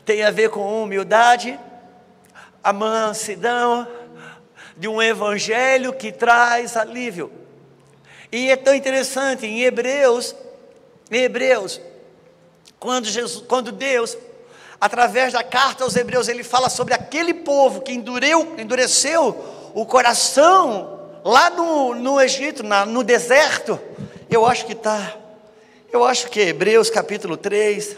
tem 0.04 0.24
a 0.24 0.32
ver 0.32 0.50
com 0.50 0.82
humildade, 0.82 1.56
a 2.60 2.72
mansidão, 2.72 3.86
de 4.76 4.88
um 4.88 5.00
evangelho 5.00 5.92
que 5.92 6.10
traz 6.10 6.76
alívio. 6.76 7.30
E 8.32 8.50
é 8.50 8.56
tão 8.56 8.74
interessante 8.74 9.46
em 9.46 9.62
Hebreus, 9.62 10.34
em 11.08 11.22
Hebreus, 11.22 11.80
quando, 12.80 13.06
Jesus, 13.06 13.46
quando 13.46 13.70
Deus, 13.70 14.18
através 14.80 15.32
da 15.32 15.42
carta 15.42 15.84
aos 15.84 15.96
Hebreus, 15.96 16.28
ele 16.28 16.44
fala 16.44 16.68
sobre 16.68 16.94
aquele 16.94 17.34
povo 17.34 17.80
que 17.80 17.92
endureu, 17.92 18.54
endureceu 18.58 19.70
o 19.74 19.84
coração 19.84 20.98
lá 21.24 21.50
no, 21.50 21.94
no 21.94 22.20
Egito, 22.20 22.62
na, 22.62 22.86
no 22.86 23.02
deserto. 23.02 23.78
Eu 24.30 24.46
acho 24.46 24.66
que 24.66 24.72
está, 24.72 25.16
eu 25.92 26.04
acho 26.04 26.28
que 26.28 26.40
é 26.40 26.48
Hebreus 26.48 26.90
capítulo 26.90 27.36
3, 27.36 27.96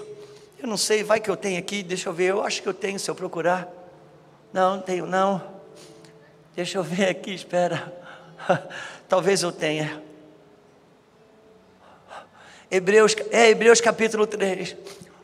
eu 0.62 0.68
não 0.68 0.76
sei, 0.76 1.02
vai 1.02 1.20
que 1.20 1.30
eu 1.30 1.36
tenho 1.36 1.58
aqui, 1.58 1.82
deixa 1.82 2.08
eu 2.08 2.12
ver, 2.12 2.30
eu 2.30 2.44
acho 2.44 2.62
que 2.62 2.68
eu 2.68 2.74
tenho 2.74 2.98
se 2.98 3.10
eu 3.10 3.14
procurar. 3.14 3.68
Não, 4.52 4.76
não 4.76 4.82
tenho 4.82 5.06
não. 5.06 5.42
Deixa 6.54 6.78
eu 6.78 6.82
ver 6.82 7.08
aqui, 7.08 7.32
espera. 7.32 7.92
Talvez 9.08 9.42
eu 9.42 9.52
tenha. 9.52 10.02
Hebreus, 12.70 13.16
é 13.30 13.48
Hebreus 13.48 13.80
capítulo 13.80 14.26
3. 14.26 14.76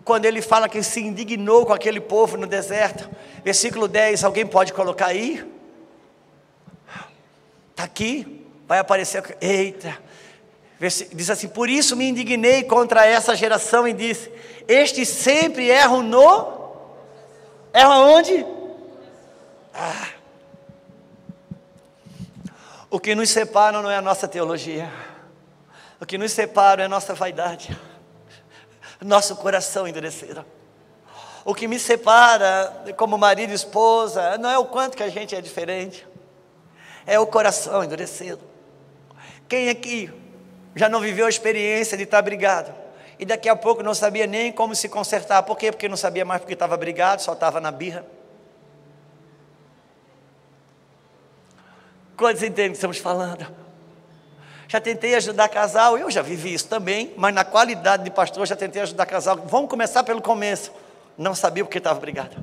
Quando 0.07 0.25
ele 0.25 0.41
fala 0.41 0.69
que 0.69 0.81
se 0.85 1.01
indignou 1.01 1.67
com 1.67 1.73
aquele 1.73 2.01
povo 2.01 2.37
no 2.37 2.47
deserto. 2.47 3.11
Versículo 3.43 3.89
10, 3.89 4.23
alguém 4.23 4.47
pode 4.47 4.73
colocar 4.73 5.07
aí? 5.07 5.45
Está 7.73 7.83
aqui, 7.83 8.47
vai 8.69 8.79
aparecer. 8.79 9.37
Eita. 9.41 9.99
Diz 11.13 11.29
assim: 11.29 11.49
Por 11.49 11.69
isso 11.69 11.97
me 11.97 12.09
indignei 12.09 12.63
contra 12.63 13.05
essa 13.05 13.35
geração 13.35 13.89
e 13.89 13.93
disse: 13.93 14.31
Estes 14.69 15.09
sempre 15.09 15.71
erram 15.71 16.05
no. 16.05 16.71
Erram 17.75 18.15
onde? 18.15 18.47
Ah. 19.75 20.09
O 22.89 23.01
que 23.01 23.13
nos 23.17 23.31
separa 23.31 23.83
não 23.83 23.91
é 23.91 23.97
a 23.97 24.03
nossa 24.03 24.29
teologia. 24.29 24.89
O 26.01 26.07
que 26.07 26.17
nos 26.17 26.31
separa 26.31 26.83
é 26.83 26.87
a 26.87 26.89
nossa 26.89 27.13
vaidade. 27.13 27.77
Nosso 29.01 29.37
coração 29.37 29.87
endurecido. 29.87 30.45
O 31.45 31.55
que 31.55 31.69
me 31.69 31.79
separa 31.79 32.73
como 32.97 33.17
marido 33.17 33.53
e 33.53 33.55
esposa 33.55 34.37
não 34.39 34.51
é 34.51 34.59
o 34.59 34.65
quanto 34.65 34.97
que 34.97 35.03
a 35.03 35.09
gente 35.09 35.35
é 35.35 35.41
diferente. 35.41 36.07
É 37.07 37.21
o 37.21 37.27
coração 37.27 37.85
endurecido. 37.85 38.41
Quem 39.49 39.69
aqui 39.69 40.13
já 40.75 40.89
não 40.89 41.01
viveu 41.01 41.27
a 41.27 41.29
experiência 41.29 41.97
de 41.97 42.03
estar 42.03 42.21
brigado? 42.21 42.75
E 43.19 43.25
daqui 43.25 43.49
a 43.49 43.57
pouco 43.57 43.83
não 43.83 43.95
sabia 43.95 44.27
nem 44.27 44.51
como 44.53 44.75
se 44.75 44.89
consertar. 44.89 45.43
Por 45.45 45.57
quê? 45.57 45.71
Porque 45.71 45.89
não 45.89 45.97
sabia 45.97 46.25
mais 46.25 46.41
porque 46.41 46.55
estava 46.55 46.77
brigado, 46.77 47.23
só 47.23 47.33
estava 47.33 47.61
na 47.61 47.71
birra. 47.71 48.05
Quantos 52.17 52.43
entendem 52.43 52.69
o 52.69 52.71
que 52.71 52.77
estamos 52.77 52.99
falando? 52.99 53.47
Já 54.69 54.81
tentei 54.81 55.15
ajudar 55.15 55.49
casal, 55.49 55.97
eu 55.97 56.11
já 56.11 56.23
vivi 56.23 56.53
isso 56.53 56.67
também, 56.67 57.13
mas 57.17 57.33
na 57.33 57.45
qualidade 57.45 58.03
de 58.03 58.11
pastor 58.11 58.47
já 58.47 58.57
tentei 58.57 58.83
ajudar 58.83 59.07
casal. 59.07 59.37
Vamos 59.47 59.71
começar 59.71 60.03
pelo 60.03 60.21
começo. 60.21 60.73
Não 61.17 61.35
sabia 61.35 61.65
porque 61.65 61.79
estava 61.79 62.01
brigado. 62.01 62.37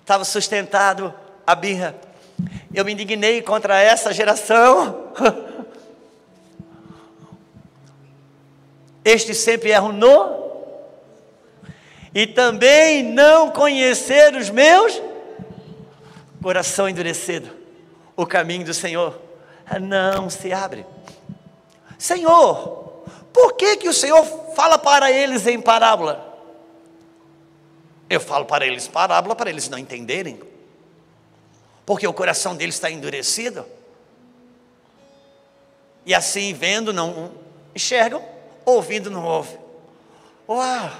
Estava 0.00 0.24
sustentado 0.24 1.12
a 1.46 1.54
birra. 1.54 1.94
Eu 2.72 2.84
me 2.84 2.92
indignei 2.92 3.40
contra 3.40 3.80
essa 3.80 4.12
geração. 4.12 5.12
Este 9.04 9.34
sempre 9.34 9.68
erram 9.68 9.92
no 9.92 10.44
e 12.14 12.26
também 12.26 13.02
não 13.02 13.50
conhecer 13.50 14.34
os 14.34 14.48
meus 14.48 15.02
coração 16.40 16.88
endurecido 16.88 17.50
o 18.16 18.26
caminho 18.26 18.64
do 18.64 18.72
Senhor 18.72 19.23
não 19.80 20.28
se 20.28 20.52
abre. 20.52 20.86
Senhor, 21.98 23.04
por 23.32 23.54
que 23.54 23.76
que 23.78 23.88
o 23.88 23.92
Senhor 23.92 24.24
fala 24.54 24.78
para 24.78 25.10
eles 25.10 25.46
em 25.46 25.60
parábola? 25.60 26.32
Eu 28.08 28.20
falo 28.20 28.44
para 28.44 28.66
eles 28.66 28.86
parábola 28.86 29.34
para 29.34 29.50
eles 29.50 29.68
não 29.68 29.78
entenderem. 29.78 30.40
Porque 31.86 32.06
o 32.06 32.12
coração 32.12 32.54
deles 32.54 32.74
está 32.74 32.90
endurecido. 32.90 33.64
E 36.06 36.14
assim, 36.14 36.52
vendo, 36.52 36.92
não 36.92 37.32
enxergam, 37.74 38.22
ouvindo, 38.64 39.10
não 39.10 39.24
ouvem. 39.24 39.58
Uau! 40.48 40.90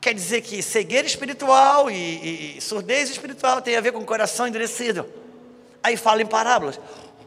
Quer 0.00 0.14
dizer 0.14 0.40
que 0.40 0.62
cegueira 0.62 1.06
espiritual 1.06 1.90
e, 1.90 1.94
e, 1.94 2.58
e 2.58 2.60
surdez 2.60 3.10
espiritual 3.10 3.60
tem 3.60 3.76
a 3.76 3.80
ver 3.80 3.92
com 3.92 3.98
o 3.98 4.04
coração 4.04 4.46
endurecido. 4.46 5.06
Aí 5.82 5.96
fala 5.96 6.22
em 6.22 6.26
parábolas. 6.26 6.80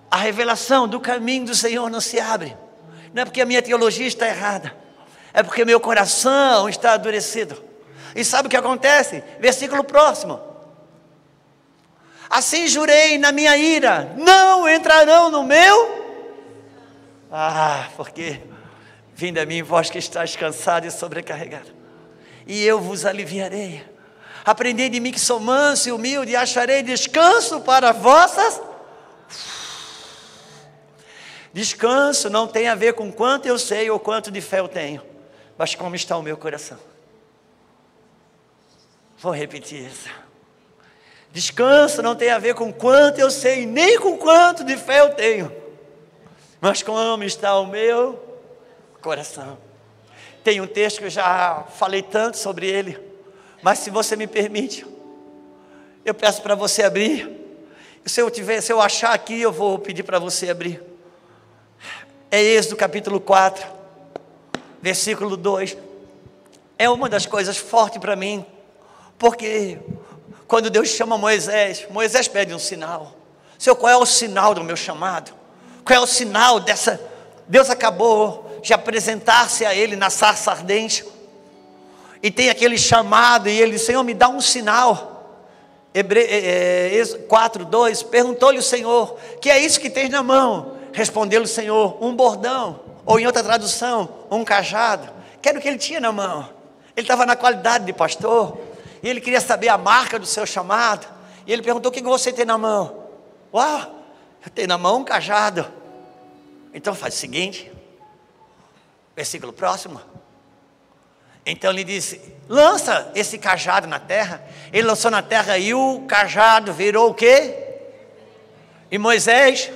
A 0.10 0.18
revelação 0.18 0.88
do 0.88 1.00
caminho 1.00 1.46
do 1.46 1.56
Senhor 1.56 1.90
não 1.90 2.02
se 2.02 2.20
abre. 2.20 2.56
Não 3.14 3.22
é 3.22 3.26
porque 3.26 3.42
a 3.42 3.46
minha 3.46 3.62
teologia 3.62 4.08
está 4.08 4.28
errada. 4.28 4.76
É 5.34 5.44
porque 5.44 5.64
meu 5.64 5.80
coração 5.80 6.68
está 6.68 6.96
endurecido. 6.96 7.64
E 8.16 8.24
sabe 8.24 8.48
o 8.48 8.50
que 8.50 8.58
acontece? 8.58 9.24
Versículo 9.40 9.84
próximo. 9.84 10.40
Assim 12.30 12.68
jurei 12.68 13.18
na 13.18 13.32
minha 13.32 13.58
ira: 13.58 14.14
não 14.18 14.68
entrarão 14.68 15.32
no 15.32 15.44
meu. 15.44 16.00
Ah, 17.32 17.88
porque 17.96 18.42
vinde 19.16 19.40
a 19.40 19.46
mim, 19.46 19.62
vós 19.62 19.90
que 19.90 19.98
estáis 19.98 20.36
cansado 20.36 20.88
e 20.88 20.92
sobrecarregado, 20.92 21.70
e 22.48 22.64
eu 22.64 22.80
vos 22.80 23.06
aliviarei. 23.06 23.84
Aprendei 24.46 24.90
de 24.90 25.00
mim 25.00 25.12
que 25.12 25.20
sou 25.20 25.40
manso 25.40 25.90
e 25.90 25.92
humilde, 25.92 26.32
e 26.32 26.36
acharei 26.36 26.82
descanso 26.82 27.62
para 27.62 27.92
vossas. 27.92 28.62
Descanso 31.54 32.30
não 32.30 32.48
tem 32.48 32.68
a 32.68 32.76
ver 32.76 32.94
com 32.94 33.12
quanto 33.12 33.48
eu 33.48 33.58
sei 33.58 33.90
ou 33.90 34.00
quanto 34.00 34.30
de 34.30 34.40
fé 34.42 34.60
eu 34.60 34.68
tenho, 34.68 35.02
mas 35.58 35.74
como 35.76 35.96
está 35.96 36.16
o 36.18 36.22
meu 36.22 36.38
coração. 36.38 36.78
Vou 39.18 39.32
repetir 39.32 39.86
isso. 39.86 40.10
Descanso 41.32 42.02
não 42.02 42.16
tem 42.16 42.30
a 42.30 42.40
ver 42.40 42.56
com 42.56 42.72
quanto 42.72 43.20
eu 43.20 43.30
sei, 43.30 43.66
nem 43.66 44.00
com 44.00 44.18
quanto 44.18 44.64
de 44.64 44.78
fé 44.78 45.02
eu 45.02 45.14
tenho, 45.14 45.52
mas 46.62 46.82
como 46.82 47.24
está 47.24 47.58
o 47.60 47.68
meu 47.68 48.40
coração. 49.02 49.58
Tem 50.44 50.62
um 50.62 50.68
texto 50.68 51.00
que 51.00 51.06
eu 51.06 51.10
já 51.10 51.66
falei 51.76 52.02
tanto 52.02 52.38
sobre 52.38 52.68
ele, 52.68 52.98
mas 53.62 53.80
se 53.80 53.90
você 53.90 54.16
me 54.16 54.26
permite, 54.26 54.86
eu 56.06 56.14
peço 56.14 56.42
para 56.42 56.56
você 56.56 56.84
abrir. 56.84 57.38
Se 58.06 58.22
eu 58.22 58.32
tiver, 58.32 58.62
se 58.62 58.72
eu 58.72 58.82
achar 58.82 59.14
aqui, 59.14 59.40
eu 59.40 59.52
vou 59.52 59.78
pedir 59.78 60.04
para 60.04 60.18
você 60.18 60.50
abrir. 60.50 60.89
É 62.32 62.40
Êxodo 62.40 62.76
capítulo 62.76 63.20
4, 63.20 63.66
versículo 64.80 65.36
2. 65.36 65.76
É 66.78 66.88
uma 66.88 67.10
das 67.10 67.26
coisas 67.26 67.58
fortes 67.58 67.98
para 68.00 68.16
mim, 68.16 68.46
porque 69.18 69.80
quando 70.48 70.70
Deus 70.70 70.90
chama 70.90 71.18
Moisés, 71.18 71.88
Moisés 71.90 72.28
pede 72.28 72.54
um 72.54 72.60
sinal. 72.60 73.16
Senhor, 73.58 73.76
qual 73.76 73.92
é 73.92 73.98
o 73.98 74.06
sinal 74.06 74.54
do 74.54 74.64
meu 74.64 74.78
chamado? 74.78 75.32
Qual 75.84 75.98
é 75.98 76.00
o 76.00 76.06
sinal 76.06 76.60
dessa? 76.60 77.02
Deus 77.48 77.68
acabou 77.68 78.60
de 78.62 78.74
apresentar-se 78.74 79.66
a 79.66 79.74
ele 79.74 79.96
na 79.96 80.12
sarça 80.12 80.52
ardente. 80.52 81.04
E 82.22 82.30
tem 82.30 82.52
aquele 82.52 82.78
chamado, 82.78 83.50
e 83.50 83.60
ele 83.60 83.80
Senhor, 83.80 84.04
me 84.04 84.14
dá 84.14 84.30
um 84.30 84.40
sinal. 84.40 85.34
Hebre... 85.96 86.20
É, 86.20 86.96
é, 86.96 87.06
4, 87.28 87.66
2, 87.66 88.04
perguntou-lhe 88.04 88.60
o 88.60 88.64
Senhor: 88.64 89.18
Que 89.42 89.50
é 89.50 89.60
isso 89.60 89.80
que 89.80 89.90
tens 89.90 90.12
na 90.12 90.22
mão? 90.22 90.78
Respondeu-lhe 90.94 91.46
o 91.46 91.50
Senhor: 91.50 91.98
Um 92.04 92.16
bordão, 92.16 92.80
ou 93.06 93.20
em 93.20 93.26
outra 93.26 93.44
tradução, 93.44 94.10
um 94.30 94.44
cajado. 94.44 95.10
Que 95.42 95.50
era 95.50 95.58
o 95.58 95.62
que 95.62 95.68
ele 95.68 95.78
tinha 95.78 96.00
na 96.00 96.12
mão. 96.12 96.50
Ele 96.96 97.06
estava 97.06 97.26
na 97.26 97.36
qualidade 97.36 97.86
de 97.86 97.94
pastor, 97.94 98.58
e 99.02 99.10
ele 99.10 99.22
queria 99.22 99.42
saber 99.42 99.70
a 99.70 99.78
marca 99.78 100.20
do 100.20 100.26
seu 100.26 100.46
chamado. 100.46 101.08
E 101.46 101.54
ele 101.54 101.62
perguntou: 101.62 101.92
O 101.92 101.94
que 101.94 102.02
você 102.02 102.32
tem 102.34 102.46
na 102.46 102.58
mão? 102.58 103.06
Uau, 103.54 104.04
eu 104.46 104.52
tenho 104.52 104.68
na 104.68 104.78
mão 104.78 104.98
um 104.98 105.04
cajado. 105.04 105.66
Então 106.74 106.94
faz 106.94 107.16
o 107.16 107.18
seguinte, 107.18 107.72
versículo 109.16 109.52
próximo. 109.52 110.02
Então 111.46 111.72
ele 111.72 111.84
disse: 111.84 112.22
lança 112.48 113.12
esse 113.16 113.38
cajado 113.38 113.88
na 113.88 114.00
terra. 114.00 114.44
Ele 114.72 114.88
lançou 114.88 115.10
na 115.10 115.22
terra 115.22 115.58
e 115.58 115.74
o 115.74 116.02
cajado 116.08 116.72
virou 116.74 117.10
o 117.10 117.14
quê? 117.14 117.56
E 118.92 118.98
Moisés 118.98 119.72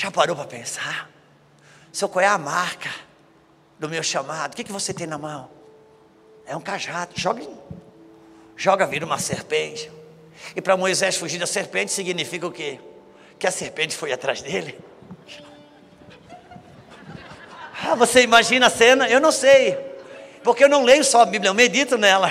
já 0.00 0.10
parou 0.10 0.34
para 0.34 0.46
pensar? 0.46 1.10
Seu 1.92 2.08
qual 2.08 2.24
é 2.24 2.26
a 2.26 2.38
marca 2.38 2.90
do 3.78 3.86
meu 3.86 4.02
chamado? 4.02 4.54
O 4.54 4.56
que, 4.56 4.64
que 4.64 4.72
você 4.72 4.94
tem 4.94 5.06
na 5.06 5.18
mão? 5.18 5.50
É 6.46 6.56
um 6.56 6.60
cajado. 6.62 7.12
Joga, 7.14 7.46
joga 8.56 8.86
vira 8.86 9.04
uma 9.04 9.18
serpente. 9.18 9.92
E 10.56 10.62
para 10.62 10.74
Moisés 10.74 11.18
fugir 11.18 11.38
da 11.38 11.46
serpente 11.46 11.92
significa 11.92 12.46
o 12.46 12.50
quê? 12.50 12.80
Que 13.38 13.46
a 13.46 13.50
serpente 13.50 13.94
foi 13.94 14.10
atrás 14.10 14.40
dele. 14.40 14.78
Ah, 17.82 17.94
você 17.94 18.20
imagina 18.20 18.66
a 18.66 18.70
cena? 18.70 19.08
Eu 19.08 19.20
não 19.20 19.32
sei. 19.32 19.74
Porque 20.44 20.62
eu 20.62 20.68
não 20.68 20.84
leio 20.84 21.02
só 21.02 21.22
a 21.22 21.24
Bíblia, 21.24 21.48
eu 21.48 21.54
medito 21.54 21.96
nela. 21.96 22.30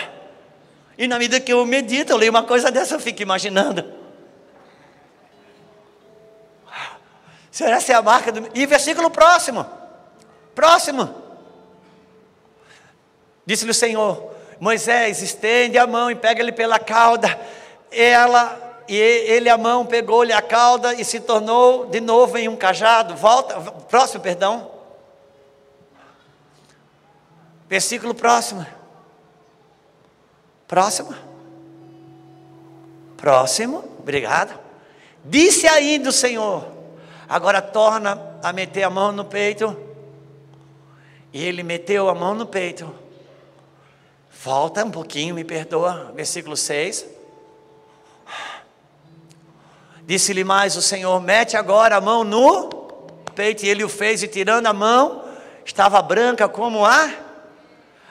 E 0.96 1.08
na 1.08 1.18
medida 1.18 1.40
que 1.40 1.52
eu 1.52 1.66
medito, 1.66 2.12
eu 2.12 2.18
leio 2.18 2.30
uma 2.30 2.44
coisa 2.44 2.70
dessa, 2.70 2.94
eu 2.94 3.00
fico 3.00 3.24
imaginando. 3.24 3.99
Será 7.60 7.76
essa 7.76 7.92
é 7.92 7.96
a 7.96 8.02
marca 8.02 8.32
do. 8.32 8.50
E 8.58 8.66
versículo 8.66 9.10
próximo. 9.10 9.66
Próximo. 10.56 11.14
Disse-lhe 13.46 13.72
o 13.72 13.74
Senhor: 13.74 14.32
Moisés, 14.62 15.22
estende 15.22 15.78
a 15.78 15.86
mão 15.86 16.10
e 16.10 16.16
pega 16.16 16.42
ele 16.42 16.54
pela 16.54 16.80
cauda. 16.80 17.38
Ela, 17.92 18.82
e 18.88 18.96
ele 18.96 19.50
a 19.50 19.58
mão 19.58 19.86
pegou-lhe 19.86 20.32
a 20.32 20.42
cauda 20.42 20.94
e 20.94 21.04
se 21.04 21.20
tornou 21.20 21.88
de 21.88 22.00
novo 22.00 22.38
em 22.38 22.48
um 22.48 22.56
cajado. 22.56 23.14
Volta, 23.18 23.60
próximo, 23.60 24.24
perdão. 24.24 24.72
Versículo 27.68 28.16
próximo. 28.16 28.66
Próximo. 30.66 31.14
Próximo. 33.18 33.84
Obrigado. 34.00 34.58
Disse 35.26 35.68
ainda 35.68 36.08
o 36.08 36.14
Senhor: 36.14 36.79
Agora 37.30 37.62
torna 37.62 38.20
a 38.44 38.52
meter 38.52 38.82
a 38.84 38.90
mão 38.90 39.12
no 39.12 39.24
peito. 39.24 39.78
E 41.32 41.46
ele 41.46 41.62
meteu 41.62 42.10
a 42.10 42.16
mão 42.16 42.34
no 42.34 42.48
peito. 42.48 42.92
Volta 44.44 44.84
um 44.84 44.90
pouquinho, 44.90 45.36
me 45.36 45.44
perdoa. 45.44 46.12
Versículo 46.16 46.58
6. 46.58 47.06
Disse-lhe 50.02 50.44
mais 50.44 50.76
o 50.76 50.82
Senhor: 50.82 51.22
Mete 51.22 51.56
agora 51.56 51.98
a 51.98 52.02
mão 52.02 52.24
no 52.24 52.70
peito. 53.36 53.64
E 53.64 53.70
ele 53.70 53.84
o 53.84 53.90
fez, 53.90 54.24
e 54.24 54.28
tirando 54.28 54.66
a 54.66 54.74
mão, 54.74 55.24
estava 55.64 56.02
branca 56.02 56.50
como 56.50 56.84
a 56.84 57.30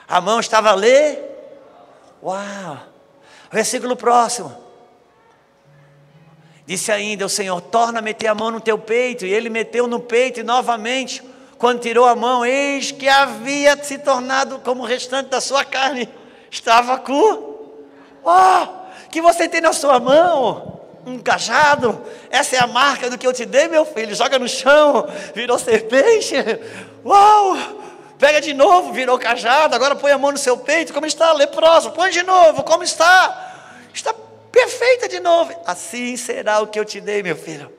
a 0.09 0.19
mão 0.19 0.39
estava 0.39 0.73
ler. 0.73 1.23
Uau! 2.23 2.79
Versículo 3.51 3.95
próximo. 3.95 4.68
Disse 6.69 6.91
ainda 6.91 7.25
o 7.25 7.29
Senhor: 7.29 7.59
torna 7.61 7.97
a 7.97 8.01
meter 8.01 8.27
a 8.27 8.35
mão 8.35 8.51
no 8.51 8.61
teu 8.61 8.77
peito. 8.77 9.25
E 9.25 9.33
ele 9.33 9.49
meteu 9.49 9.87
no 9.87 9.99
peito 9.99 10.39
e 10.39 10.43
novamente, 10.43 11.23
quando 11.57 11.79
tirou 11.79 12.05
a 12.05 12.15
mão, 12.15 12.45
eis 12.45 12.91
que 12.91 13.09
havia 13.09 13.75
se 13.83 13.97
tornado 13.97 14.59
como 14.59 14.83
o 14.83 14.85
restante 14.85 15.29
da 15.29 15.41
sua 15.41 15.65
carne. 15.65 16.07
Estava 16.51 16.99
cu. 16.99 17.73
Uau! 18.23 18.87
Que 19.09 19.19
você 19.19 19.49
tem 19.49 19.61
na 19.61 19.73
sua 19.73 19.99
mão 19.99 20.79
um 21.07 21.17
cajado. 21.17 22.03
Essa 22.29 22.57
é 22.57 22.59
a 22.59 22.67
marca 22.67 23.09
do 23.09 23.17
que 23.17 23.25
eu 23.25 23.33
te 23.33 23.47
dei, 23.47 23.67
meu 23.67 23.83
filho. 23.83 24.13
Joga 24.13 24.37
no 24.37 24.47
chão, 24.47 25.07
virou 25.33 25.57
serpente. 25.57 26.35
Uau! 27.03 27.57
Pega 28.19 28.39
de 28.39 28.53
novo, 28.53 28.93
virou 28.93 29.17
cajado, 29.17 29.73
agora 29.73 29.95
põe 29.95 30.11
a 30.11 30.19
mão 30.19 30.33
no 30.33 30.37
seu 30.37 30.55
peito, 30.55 30.93
como 30.93 31.07
está? 31.07 31.31
Leproso, 31.31 31.89
põe 31.91 32.11
de 32.11 32.21
novo, 32.21 32.63
como 32.63 32.83
está? 32.83 33.55
Está 33.91 34.13
perfeita 34.51 35.07
de 35.07 35.19
novo. 35.19 35.53
Assim 35.65 36.15
será 36.17 36.59
o 36.61 36.67
que 36.67 36.79
eu 36.79 36.85
te 36.85 36.99
dei, 36.99 37.23
meu 37.23 37.35
filho. 37.35 37.71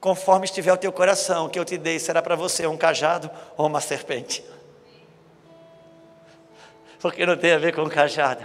Conforme 0.00 0.44
estiver 0.44 0.72
o 0.72 0.76
teu 0.76 0.92
coração, 0.92 1.46
o 1.46 1.48
que 1.48 1.58
eu 1.58 1.64
te 1.64 1.76
dei 1.76 1.98
será 1.98 2.22
para 2.22 2.36
você 2.36 2.66
um 2.66 2.76
cajado 2.76 3.30
ou 3.56 3.66
uma 3.66 3.80
serpente. 3.80 4.44
Porque 7.00 7.26
não 7.26 7.36
tem 7.36 7.52
a 7.52 7.58
ver 7.58 7.74
com 7.74 7.88
cajado, 7.88 8.44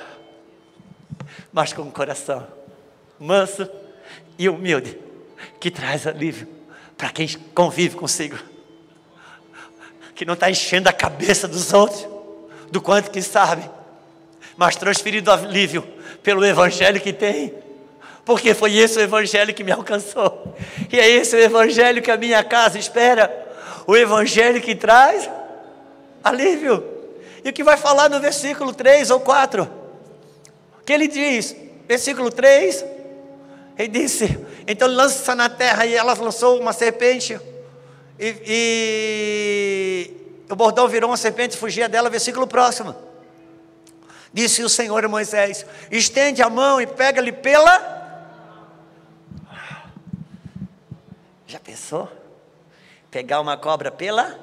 mas 1.51 1.73
com 1.73 1.83
o 1.83 1.91
coração 1.91 2.47
manso 3.19 3.69
e 4.37 4.49
humilde, 4.49 4.99
que 5.59 5.69
traz 5.69 6.07
alívio 6.07 6.47
para 6.97 7.09
quem 7.11 7.27
convive 7.53 7.95
consigo 7.95 8.37
que 10.21 10.25
não 10.25 10.35
está 10.35 10.51
enchendo 10.51 10.87
a 10.87 10.93
cabeça 10.93 11.47
dos 11.47 11.73
outros, 11.73 12.07
do 12.69 12.79
quanto 12.79 13.09
que 13.09 13.23
sabe, 13.23 13.67
mas 14.55 14.75
transferido 14.75 15.31
alívio 15.31 15.83
pelo 16.23 16.45
Evangelho 16.45 16.99
que 16.99 17.13
tem, 17.13 17.53
porque 18.23 18.53
foi 18.53 18.75
esse 18.77 18.97
o 18.97 19.01
Evangelho 19.01 19.53
que 19.53 19.63
me 19.63 19.71
alcançou, 19.71 20.55
e 20.91 20.99
é 20.99 21.09
esse 21.09 21.35
o 21.35 21.39
Evangelho 21.39 22.01
que 22.01 22.11
a 22.11 22.17
minha 22.17 22.43
casa 22.43 22.77
espera, 22.77 23.31
o 23.87 23.95
Evangelho 23.95 24.61
que 24.61 24.75
traz 24.75 25.29
alívio. 26.23 26.83
E 27.43 27.49
o 27.49 27.53
que 27.53 27.63
vai 27.63 27.75
falar 27.75 28.09
no 28.09 28.19
versículo 28.19 28.71
3 28.71 29.09
ou 29.09 29.19
4? 29.19 29.67
Que 30.85 30.93
ele 30.93 31.07
diz, 31.07 31.55
versículo 31.87 32.29
3, 32.29 32.85
ele 33.79 33.87
disse: 33.87 34.37
Então 34.67 34.87
lança 34.87 35.33
na 35.33 35.49
terra, 35.49 35.85
e 35.87 35.95
ela 35.95 36.13
lançou 36.13 36.59
uma 36.59 36.71
serpente 36.71 37.39
e, 38.21 38.35
e 38.45 40.11
o 40.47 40.55
bordão 40.55 40.87
virou 40.87 41.09
uma 41.09 41.17
serpente 41.17 41.57
fugia 41.57 41.89
dela, 41.89 42.07
versículo 42.07 42.45
próximo. 42.45 42.95
Disse 44.33 44.63
o 44.63 44.69
Senhor 44.69 45.03
a 45.03 45.09
Moisés: 45.09 45.65
estende 45.89 46.41
a 46.41 46.49
mão 46.49 46.79
e 46.81 46.87
pega-lhe 46.87 47.31
pela. 47.31 47.99
Já 51.47 51.59
pensou? 51.59 52.09
Pegar 53.09 53.41
uma 53.41 53.57
cobra 53.57 53.91
pela? 53.91 54.39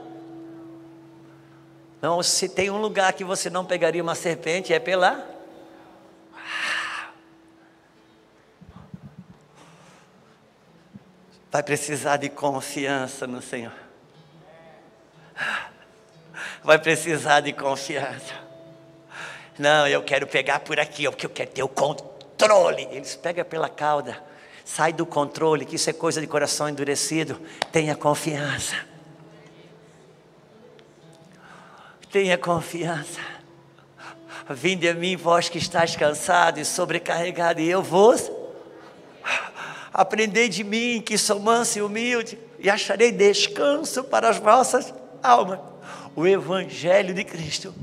Não, 2.00 2.22
se 2.22 2.48
tem 2.48 2.70
um 2.70 2.80
lugar 2.80 3.12
que 3.14 3.24
você 3.24 3.48
não 3.50 3.64
pegaria 3.64 4.02
uma 4.02 4.14
serpente, 4.14 4.72
é 4.72 4.78
pela. 4.78 5.38
vai 11.50 11.62
precisar 11.62 12.18
de 12.18 12.28
confiança 12.28 13.26
no 13.26 13.42
Senhor. 13.42 13.72
Vai 16.62 16.78
precisar 16.78 17.40
de 17.40 17.52
confiança. 17.52 18.47
Não, 19.58 19.86
eu 19.86 20.02
quero 20.02 20.26
pegar 20.26 20.60
por 20.60 20.78
aqui, 20.78 21.04
porque 21.04 21.26
eu 21.26 21.30
quero 21.30 21.50
ter 21.50 21.62
o 21.62 21.68
controle. 21.68 22.88
Eles 22.90 23.16
pegam 23.16 23.44
pela 23.44 23.68
cauda. 23.68 24.22
Sai 24.64 24.92
do 24.92 25.06
controle, 25.06 25.64
que 25.64 25.76
isso 25.76 25.90
é 25.90 25.92
coisa 25.92 26.20
de 26.20 26.26
coração 26.26 26.68
endurecido. 26.68 27.40
Tenha 27.72 27.96
confiança. 27.96 28.76
Tenha 32.10 32.38
confiança. 32.38 33.20
Vinde 34.50 34.88
a 34.88 34.94
mim, 34.94 35.16
vós 35.16 35.48
que 35.48 35.58
estáis 35.58 35.96
cansado 35.96 36.58
e 36.58 36.64
sobrecarregado, 36.64 37.60
e 37.60 37.68
eu 37.68 37.82
vos 37.82 38.30
Aprendei 39.98 40.48
de 40.48 40.62
mim, 40.62 41.02
que 41.04 41.18
sou 41.18 41.40
manso 41.40 41.78
e 41.78 41.82
humilde, 41.82 42.38
e 42.60 42.70
acharei 42.70 43.10
descanso 43.10 44.04
para 44.04 44.28
as 44.28 44.38
vossas 44.38 44.94
almas. 45.20 45.58
O 46.14 46.24
Evangelho 46.24 47.12
de 47.12 47.24
Cristo 47.24 47.74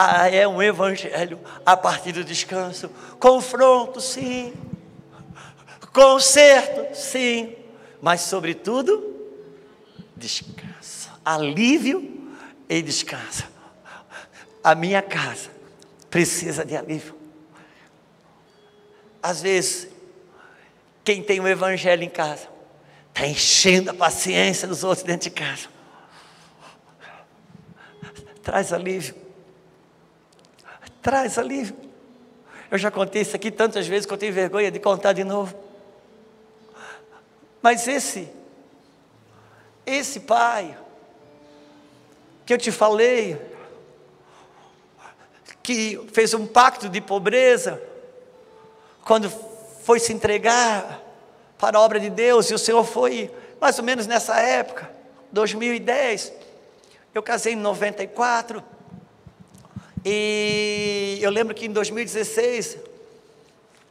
ah, 0.00 0.28
é 0.30 0.46
um 0.46 0.62
Evangelho 0.62 1.40
a 1.66 1.76
partir 1.76 2.12
do 2.12 2.22
descanso. 2.22 2.88
Confronto, 3.18 4.00
sim. 4.00 4.54
Conserto, 5.92 6.94
sim. 6.94 7.56
Mas, 8.00 8.20
sobretudo, 8.20 9.12
descanso. 10.16 11.10
Alívio 11.24 12.30
e 12.68 12.80
descanso. 12.80 13.42
A 14.62 14.72
minha 14.76 15.02
casa 15.02 15.50
precisa 16.08 16.64
de 16.64 16.76
alívio. 16.76 17.16
Às 19.20 19.42
vezes, 19.42 19.88
quem 21.02 21.24
tem 21.24 21.40
o 21.40 21.48
Evangelho 21.48 22.04
em 22.04 22.08
casa 22.08 22.46
está 23.08 23.26
enchendo 23.26 23.90
a 23.90 23.94
paciência 23.94 24.68
dos 24.68 24.84
outros 24.84 25.04
dentro 25.04 25.28
de 25.28 25.34
casa. 25.34 25.66
Traz 28.44 28.72
alívio. 28.72 29.26
Traz 31.08 31.38
alívio. 31.38 31.74
Eu 32.70 32.76
já 32.76 32.90
contei 32.90 33.22
isso 33.22 33.34
aqui 33.34 33.50
tantas 33.50 33.86
vezes 33.86 34.04
que 34.04 34.12
eu 34.12 34.18
tenho 34.18 34.30
vergonha 34.30 34.70
de 34.70 34.78
contar 34.78 35.14
de 35.14 35.24
novo. 35.24 35.54
Mas 37.62 37.88
esse, 37.88 38.28
esse 39.86 40.20
pai, 40.20 40.76
que 42.44 42.52
eu 42.52 42.58
te 42.58 42.70
falei, 42.70 43.40
que 45.62 45.98
fez 46.12 46.34
um 46.34 46.46
pacto 46.46 46.90
de 46.90 47.00
pobreza, 47.00 47.82
quando 49.02 49.30
foi 49.30 49.98
se 49.98 50.12
entregar 50.12 51.00
para 51.56 51.78
a 51.78 51.80
obra 51.80 51.98
de 51.98 52.10
Deus, 52.10 52.50
e 52.50 52.54
o 52.54 52.58
Senhor 52.58 52.84
foi 52.84 53.34
mais 53.58 53.78
ou 53.78 53.84
menos 53.86 54.06
nessa 54.06 54.38
época, 54.40 54.90
2010. 55.32 56.34
Eu 57.14 57.22
casei 57.22 57.54
em 57.54 57.56
94. 57.56 58.62
E 60.10 61.18
eu 61.20 61.30
lembro 61.30 61.54
que 61.54 61.66
em 61.66 61.70
2016, 61.70 62.78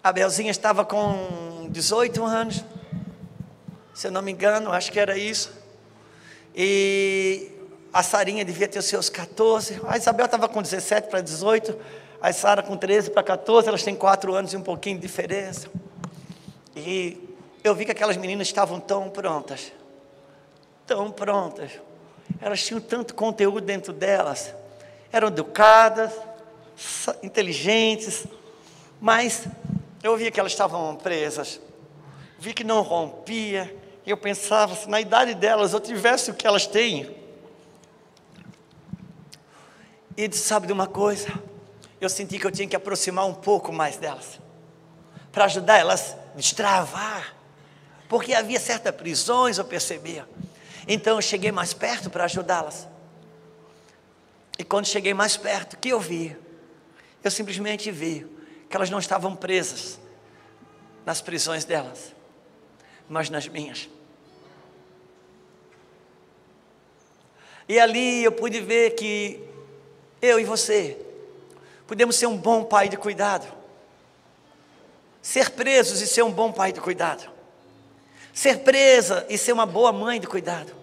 a 0.03 0.11
Belzinha 0.11 0.49
estava 0.49 0.83
com 0.83 1.67
18 1.69 2.25
anos, 2.25 2.65
se 3.93 4.07
eu 4.07 4.11
não 4.11 4.23
me 4.23 4.31
engano, 4.31 4.71
acho 4.71 4.91
que 4.91 4.99
era 4.99 5.15
isso. 5.15 5.53
E 6.55 7.51
a 7.93 8.01
Sarinha 8.01 8.43
devia 8.43 8.67
ter 8.67 8.79
os 8.79 8.85
seus 8.85 9.11
14. 9.11 9.79
A 9.87 9.95
Isabel 9.95 10.25
estava 10.25 10.49
com 10.49 10.59
17 10.59 11.07
para 11.07 11.21
18. 11.21 11.77
A 12.19 12.33
Sara 12.33 12.63
com 12.63 12.75
13 12.75 13.11
para 13.11 13.21
14. 13.21 13.67
Elas 13.67 13.83
têm 13.83 13.95
4 13.95 14.33
anos 14.33 14.53
e 14.53 14.57
um 14.57 14.63
pouquinho 14.63 14.95
de 14.95 15.03
diferença. 15.03 15.69
E 16.75 17.15
eu 17.63 17.75
vi 17.75 17.85
que 17.85 17.91
aquelas 17.91 18.17
meninas 18.17 18.47
estavam 18.47 18.79
tão 18.79 19.07
prontas. 19.07 19.71
Tão 20.87 21.11
prontas. 21.11 21.73
Elas 22.41 22.63
tinham 22.63 22.81
tanto 22.81 23.13
conteúdo 23.13 23.61
dentro 23.61 23.93
delas. 23.93 24.51
Eram 25.11 25.27
educadas, 25.29 26.13
inteligentes. 27.23 28.25
Mas 28.99 29.47
eu 30.03 30.15
vi 30.17 30.31
que 30.31 30.39
elas 30.39 30.51
estavam 30.51 30.95
presas. 30.95 31.59
Vi 32.39 32.53
que 32.53 32.63
não 32.63 32.81
rompia. 32.81 33.75
Eu 34.05 34.17
pensava, 34.17 34.75
se 34.75 34.89
na 34.89 35.01
idade 35.01 35.33
delas 35.33 35.73
eu 35.73 35.79
tivesse 35.79 36.31
o 36.31 36.33
que 36.33 36.47
elas 36.47 36.65
têm, 36.65 37.17
e 40.17 40.31
sabe 40.35 40.65
de 40.65 40.73
uma 40.73 40.87
coisa? 40.87 41.27
Eu 42.01 42.09
senti 42.09 42.39
que 42.39 42.47
eu 42.47 42.51
tinha 42.51 42.67
que 42.67 42.75
aproximar 42.75 43.25
um 43.25 43.35
pouco 43.35 43.71
mais 43.71 43.97
delas, 43.97 44.39
para 45.31 45.45
ajudar 45.45 45.77
elas 45.77 46.15
a 46.33 46.37
destravar, 46.37 47.35
porque 48.09 48.33
havia 48.33 48.59
certas 48.59 48.95
prisões, 48.95 49.59
eu 49.59 49.65
percebia. 49.65 50.27
Então 50.87 51.17
eu 51.17 51.21
cheguei 51.21 51.51
mais 51.51 51.73
perto 51.73 52.09
para 52.09 52.23
ajudá-las. 52.23 52.87
E 54.57 54.63
quando 54.63 54.87
cheguei 54.87 55.13
mais 55.13 55.37
perto, 55.37 55.73
o 55.73 55.77
que 55.77 55.89
eu 55.89 55.99
vi? 55.99 56.35
Eu 57.23 57.29
simplesmente 57.29 57.91
vi 57.91 58.25
que 58.69 58.75
elas 58.75 58.89
não 58.89 58.99
estavam 58.99 59.35
presas 59.35 59.99
nas 61.05 61.21
prisões 61.21 61.63
delas, 61.63 62.13
mas 63.07 63.29
nas 63.29 63.47
minhas. 63.47 63.89
E 67.69 67.79
ali 67.79 68.23
eu 68.23 68.31
pude 68.31 68.61
ver 68.61 68.91
que 68.91 69.43
eu 70.21 70.39
e 70.39 70.45
você, 70.45 70.97
podemos 71.85 72.15
ser 72.15 72.27
um 72.27 72.37
bom 72.37 72.63
pai 72.63 72.89
de 72.89 72.97
cuidado, 72.97 73.45
ser 75.21 75.51
presos 75.51 76.01
e 76.01 76.07
ser 76.07 76.23
um 76.23 76.31
bom 76.31 76.51
pai 76.51 76.71
de 76.71 76.79
cuidado, 76.79 77.29
ser 78.33 78.59
presa 78.59 79.25
e 79.29 79.37
ser 79.37 79.51
uma 79.51 79.65
boa 79.65 79.91
mãe 79.91 80.19
de 80.19 80.27
cuidado. 80.27 80.73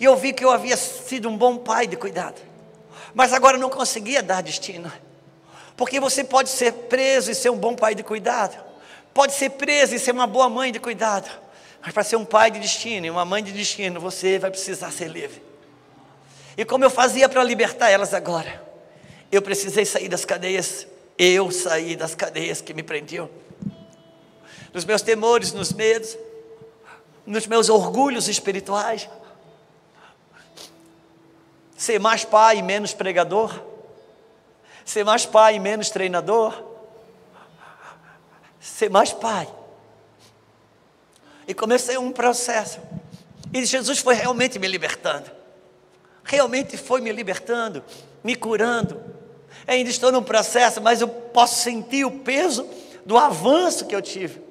E 0.00 0.04
eu 0.04 0.16
vi 0.16 0.32
que 0.32 0.44
eu 0.44 0.50
havia 0.50 0.76
sido 0.76 1.28
um 1.28 1.36
bom 1.36 1.56
pai 1.56 1.86
de 1.86 1.96
cuidado, 1.96 2.40
mas 3.14 3.32
agora 3.32 3.58
não 3.58 3.70
conseguia 3.70 4.22
dar 4.22 4.42
destino, 4.42 4.90
porque 5.76 6.00
você 6.00 6.24
pode 6.24 6.48
ser 6.48 6.72
preso 6.72 7.30
e 7.30 7.34
ser 7.34 7.50
um 7.50 7.56
bom 7.56 7.74
pai 7.74 7.94
de 7.94 8.02
cuidado, 8.02 8.56
pode 9.12 9.32
ser 9.32 9.50
preso 9.50 9.94
e 9.94 9.98
ser 9.98 10.12
uma 10.12 10.26
boa 10.26 10.48
mãe 10.48 10.72
de 10.72 10.78
cuidado, 10.80 11.30
mas 11.82 11.92
para 11.92 12.04
ser 12.04 12.16
um 12.16 12.24
pai 12.24 12.50
de 12.50 12.60
destino 12.60 13.06
e 13.06 13.10
uma 13.10 13.24
mãe 13.24 13.42
de 13.42 13.52
destino, 13.52 14.00
você 14.00 14.38
vai 14.38 14.50
precisar 14.50 14.90
ser 14.90 15.08
livre. 15.08 15.42
E 16.56 16.64
como 16.64 16.84
eu 16.84 16.90
fazia 16.90 17.28
para 17.28 17.42
libertar 17.42 17.88
elas 17.88 18.12
agora? 18.12 18.62
Eu 19.30 19.40
precisei 19.40 19.84
sair 19.84 20.08
das 20.08 20.24
cadeias. 20.24 20.86
Eu 21.18 21.50
saí 21.50 21.96
das 21.96 22.14
cadeias 22.14 22.60
que 22.60 22.74
me 22.74 22.82
prendiam. 22.82 23.28
Nos 24.72 24.84
meus 24.84 25.02
temores, 25.02 25.52
nos 25.52 25.72
medos, 25.72 26.16
nos 27.26 27.46
meus 27.46 27.68
orgulhos 27.68 28.28
espirituais. 28.28 29.08
Ser 31.82 31.98
mais 31.98 32.24
pai 32.24 32.58
e 32.58 32.62
menos 32.62 32.94
pregador. 32.94 33.60
Ser 34.84 35.04
mais 35.04 35.26
pai 35.26 35.56
e 35.56 35.58
menos 35.58 35.90
treinador. 35.90 36.62
Ser 38.60 38.88
mais 38.88 39.12
pai. 39.12 39.48
E 41.48 41.52
comecei 41.52 41.98
um 41.98 42.12
processo. 42.12 42.78
E 43.52 43.64
Jesus 43.64 43.98
foi 43.98 44.14
realmente 44.14 44.60
me 44.60 44.68
libertando. 44.68 45.28
Realmente 46.22 46.76
foi 46.76 47.00
me 47.00 47.10
libertando, 47.10 47.82
me 48.22 48.36
curando 48.36 49.12
ainda 49.66 49.90
estou 49.90 50.10
num 50.10 50.22
processo, 50.22 50.80
mas 50.80 51.00
eu 51.00 51.08
posso 51.08 51.62
sentir 51.62 52.04
o 52.04 52.10
peso 52.10 52.68
do 53.04 53.16
avanço 53.16 53.86
que 53.86 53.94
eu 53.94 54.02
tive. 54.02 54.41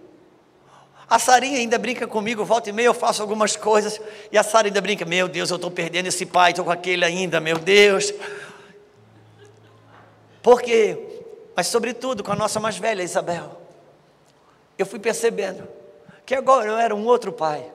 A 1.11 1.19
Sarinha 1.19 1.57
ainda 1.57 1.77
brinca 1.77 2.07
comigo, 2.07 2.45
volta 2.45 2.69
e 2.69 2.71
meia 2.71 2.85
eu 2.85 2.93
faço 2.93 3.21
algumas 3.21 3.57
coisas, 3.57 3.99
e 4.31 4.37
a 4.37 4.43
Sara 4.43 4.69
ainda 4.69 4.79
brinca, 4.79 5.03
meu 5.03 5.27
Deus, 5.27 5.49
eu 5.49 5.57
estou 5.57 5.69
perdendo 5.69 6.07
esse 6.07 6.25
pai, 6.25 6.51
estou 6.51 6.63
com 6.63 6.71
aquele 6.71 7.03
ainda, 7.03 7.37
meu 7.41 7.57
Deus. 7.57 8.13
Por 10.41 10.61
quê? 10.61 10.97
Mas 11.53 11.67
sobretudo 11.67 12.23
com 12.23 12.31
a 12.31 12.35
nossa 12.35 12.61
mais 12.61 12.77
velha 12.77 13.03
Isabel, 13.03 13.61
eu 14.77 14.85
fui 14.85 14.99
percebendo 14.99 15.67
que 16.25 16.33
agora 16.33 16.69
eu 16.69 16.77
era 16.77 16.95
um 16.95 17.05
outro 17.05 17.33
pai, 17.33 17.69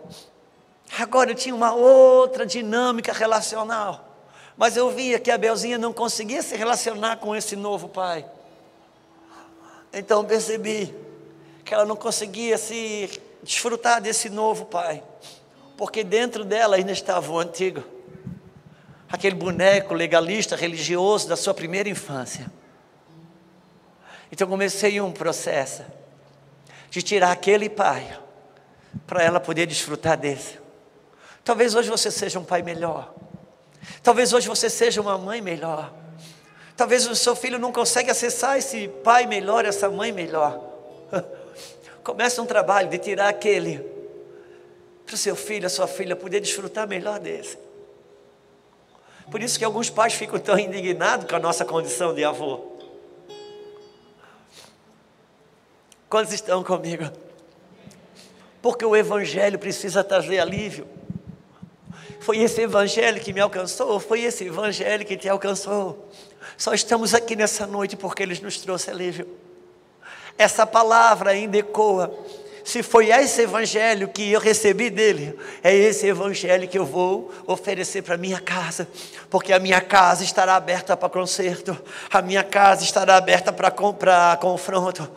agora 0.99 1.33
eu 1.33 1.35
tinha 1.35 1.55
uma 1.55 1.75
outra 1.75 2.46
dinâmica 2.46 3.12
relacional. 3.12 4.16
Mas 4.57 4.79
eu 4.79 4.88
via 4.88 5.20
que 5.20 5.31
a 5.31 5.37
Belzinha 5.37 5.77
não 5.77 5.92
conseguia 5.92 6.40
se 6.42 6.57
relacionar 6.57 7.18
com 7.18 7.37
esse 7.37 7.55
novo 7.55 7.87
pai. 7.87 8.25
Então 9.92 10.25
percebi 10.25 10.94
que 11.66 11.75
ela 11.75 11.85
não 11.85 11.96
conseguia 11.96 12.57
se 12.57 13.25
desfrutar 13.46 14.02
desse 14.02 14.28
novo 14.28 14.66
pai, 14.66 15.02
porque 15.76 16.02
dentro 16.02 16.44
dela 16.44 16.76
ainda 16.76 16.90
estava 16.90 17.30
o 17.30 17.38
antigo, 17.38 17.82
aquele 19.09 19.37
boneco 19.37 19.94
legalista, 19.94 20.56
religioso 20.56 21.29
da 21.29 21.37
sua 21.37 21.54
primeira 21.54 21.88
infância. 21.88 22.50
Então 24.31 24.48
comecei 24.48 25.00
um 25.00 25.12
processo 25.12 25.85
de 26.90 27.00
tirar 27.00 27.31
aquele 27.31 27.68
pai 27.68 28.18
para 29.06 29.23
ela 29.23 29.38
poder 29.38 29.66
desfrutar 29.66 30.18
desse. 30.18 30.58
Talvez 31.44 31.77
hoje 31.77 31.88
você 31.88 32.10
seja 32.10 32.40
um 32.40 32.44
pai 32.44 32.62
melhor. 32.62 33.14
Talvez 34.02 34.33
hoje 34.33 34.48
você 34.48 34.68
seja 34.68 35.00
uma 35.00 35.16
mãe 35.16 35.40
melhor. 35.40 35.92
Talvez 36.77 37.06
o 37.06 37.14
seu 37.14 37.37
filho 37.37 37.58
não 37.58 37.73
consegue 37.73 38.10
acessar 38.10 38.58
esse 38.58 38.88
pai 39.04 39.25
melhor, 39.27 39.64
essa 39.64 39.88
mãe 39.88 40.10
melhor. 40.10 40.75
Começa 42.07 42.40
um 42.40 42.46
trabalho 42.46 42.88
de 42.88 42.98
tirar 42.98 43.29
aquele 43.29 43.85
para 45.04 45.17
o 45.17 45.19
seu 45.19 45.35
filho, 45.35 45.67
a 45.67 45.69
sua 45.69 45.88
filha 45.88 46.15
poder 46.15 46.38
desfrutar 46.38 46.87
melhor 46.87 47.19
desse. 47.19 47.59
Por 49.29 49.42
isso 49.42 49.59
que 49.59 49.65
alguns 49.65 49.90
pais 49.90 50.15
ficam 50.15 50.38
tão 50.38 50.57
indignados 50.57 51.29
com 51.29 51.35
a 51.35 51.40
nossa 51.40 51.65
condição 51.65 52.15
de 52.15 52.23
avô. 52.23 52.65
Quantos 56.09 56.33
estão 56.33 56.63
comigo? 56.63 57.11
Porque 58.63 58.85
o 58.85 58.94
Evangelho 58.94 59.59
precisa 59.59 60.04
trazer 60.04 60.38
alívio. 60.38 60.87
Foi 62.21 62.38
esse 62.38 62.61
evangelho 62.61 63.21
que 63.21 63.33
me 63.33 63.40
alcançou, 63.40 63.98
foi 63.98 64.23
esse 64.23 64.44
evangelho 64.44 65.04
que 65.04 65.17
te 65.17 65.29
alcançou. 65.29 66.09
Só 66.57 66.73
estamos 66.73 67.15
aqui 67.15 67.35
nessa 67.35 67.67
noite 67.67 67.96
porque 67.96 68.23
ele 68.23 68.38
nos 68.40 68.59
trouxe 68.59 68.92
alívio. 68.92 69.46
Essa 70.38 70.66
palavra 70.66 71.30
ainda 71.30 71.56
ecoa. 71.56 72.12
se 72.66 72.82
foi 72.82 73.10
esse 73.10 73.42
evangelho 73.42 74.08
que 74.08 74.32
eu 74.32 74.40
recebi 74.40 74.90
dele, 74.90 75.38
é 75.62 75.72
esse 75.72 76.04
evangelho 76.08 76.66
que 76.66 76.76
eu 76.76 76.84
vou 76.84 77.32
oferecer 77.46 78.02
para 78.02 78.16
minha 78.16 78.40
casa, 78.40 78.88
porque 79.30 79.52
a 79.52 79.60
minha 79.60 79.80
casa 79.80 80.24
estará 80.24 80.56
aberta 80.56 80.96
para 80.96 81.08
conserto, 81.08 81.80
a 82.10 82.20
minha 82.20 82.42
casa 82.42 82.82
estará 82.82 83.16
aberta 83.18 83.52
para 83.52 83.70
comprar 83.70 84.37
confronto, 84.38 85.08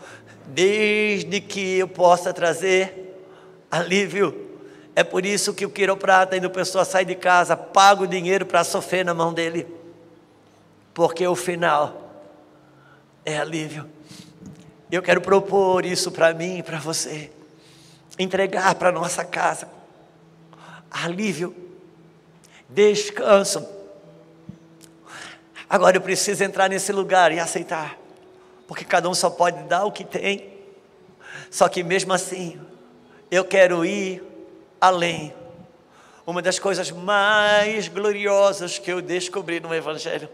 desde 0.45 1.41
que 1.41 1.79
eu 1.79 1.87
possa 1.87 2.31
trazer 2.31 3.17
alívio. 3.71 4.47
É 4.95 5.03
por 5.03 5.25
isso 5.25 5.51
que 5.51 5.65
o 5.65 5.71
quiroprata 5.71 6.37
e 6.37 6.45
o 6.45 6.51
pessoa 6.51 6.85
sai 6.85 7.03
de 7.03 7.15
casa, 7.15 7.57
paga 7.57 8.03
o 8.03 8.07
dinheiro 8.07 8.45
para 8.45 8.63
sofrer 8.63 9.03
na 9.03 9.15
mão 9.15 9.33
dele, 9.33 9.65
porque 10.93 11.25
o 11.25 11.35
final 11.35 12.11
é 13.25 13.39
alívio. 13.39 13.89
Eu 14.91 15.01
quero 15.01 15.21
propor 15.21 15.85
isso 15.85 16.11
para 16.11 16.33
mim 16.33 16.59
e 16.59 16.63
para 16.63 16.79
você 16.79 17.31
entregar 18.17 18.75
para 18.75 18.91
nossa 18.91 19.23
casa 19.23 19.79
alívio, 20.91 21.55
descanso. 22.67 23.67
Agora 25.69 25.97
eu 25.97 26.01
preciso 26.01 26.43
entrar 26.43 26.69
nesse 26.69 26.91
lugar 26.91 27.31
e 27.31 27.39
aceitar, 27.39 27.97
porque 28.67 28.83
cada 28.83 29.07
um 29.09 29.13
só 29.13 29.29
pode 29.29 29.61
dar 29.63 29.85
o 29.85 29.91
que 29.91 30.03
tem. 30.03 30.57
Só 31.51 31.69
que 31.69 31.83
mesmo 31.83 32.13
assim, 32.13 32.59
eu 33.29 33.45
quero 33.45 33.85
ir 33.85 34.23
além. 34.81 35.33
Uma 36.25 36.41
das 36.41 36.59
coisas 36.59 36.91
mais 36.91 37.87
gloriosas 37.87 38.77
que 38.77 38.91
eu 38.91 39.01
descobri 39.01 39.59
no 39.59 39.73
Evangelho. 39.73 40.29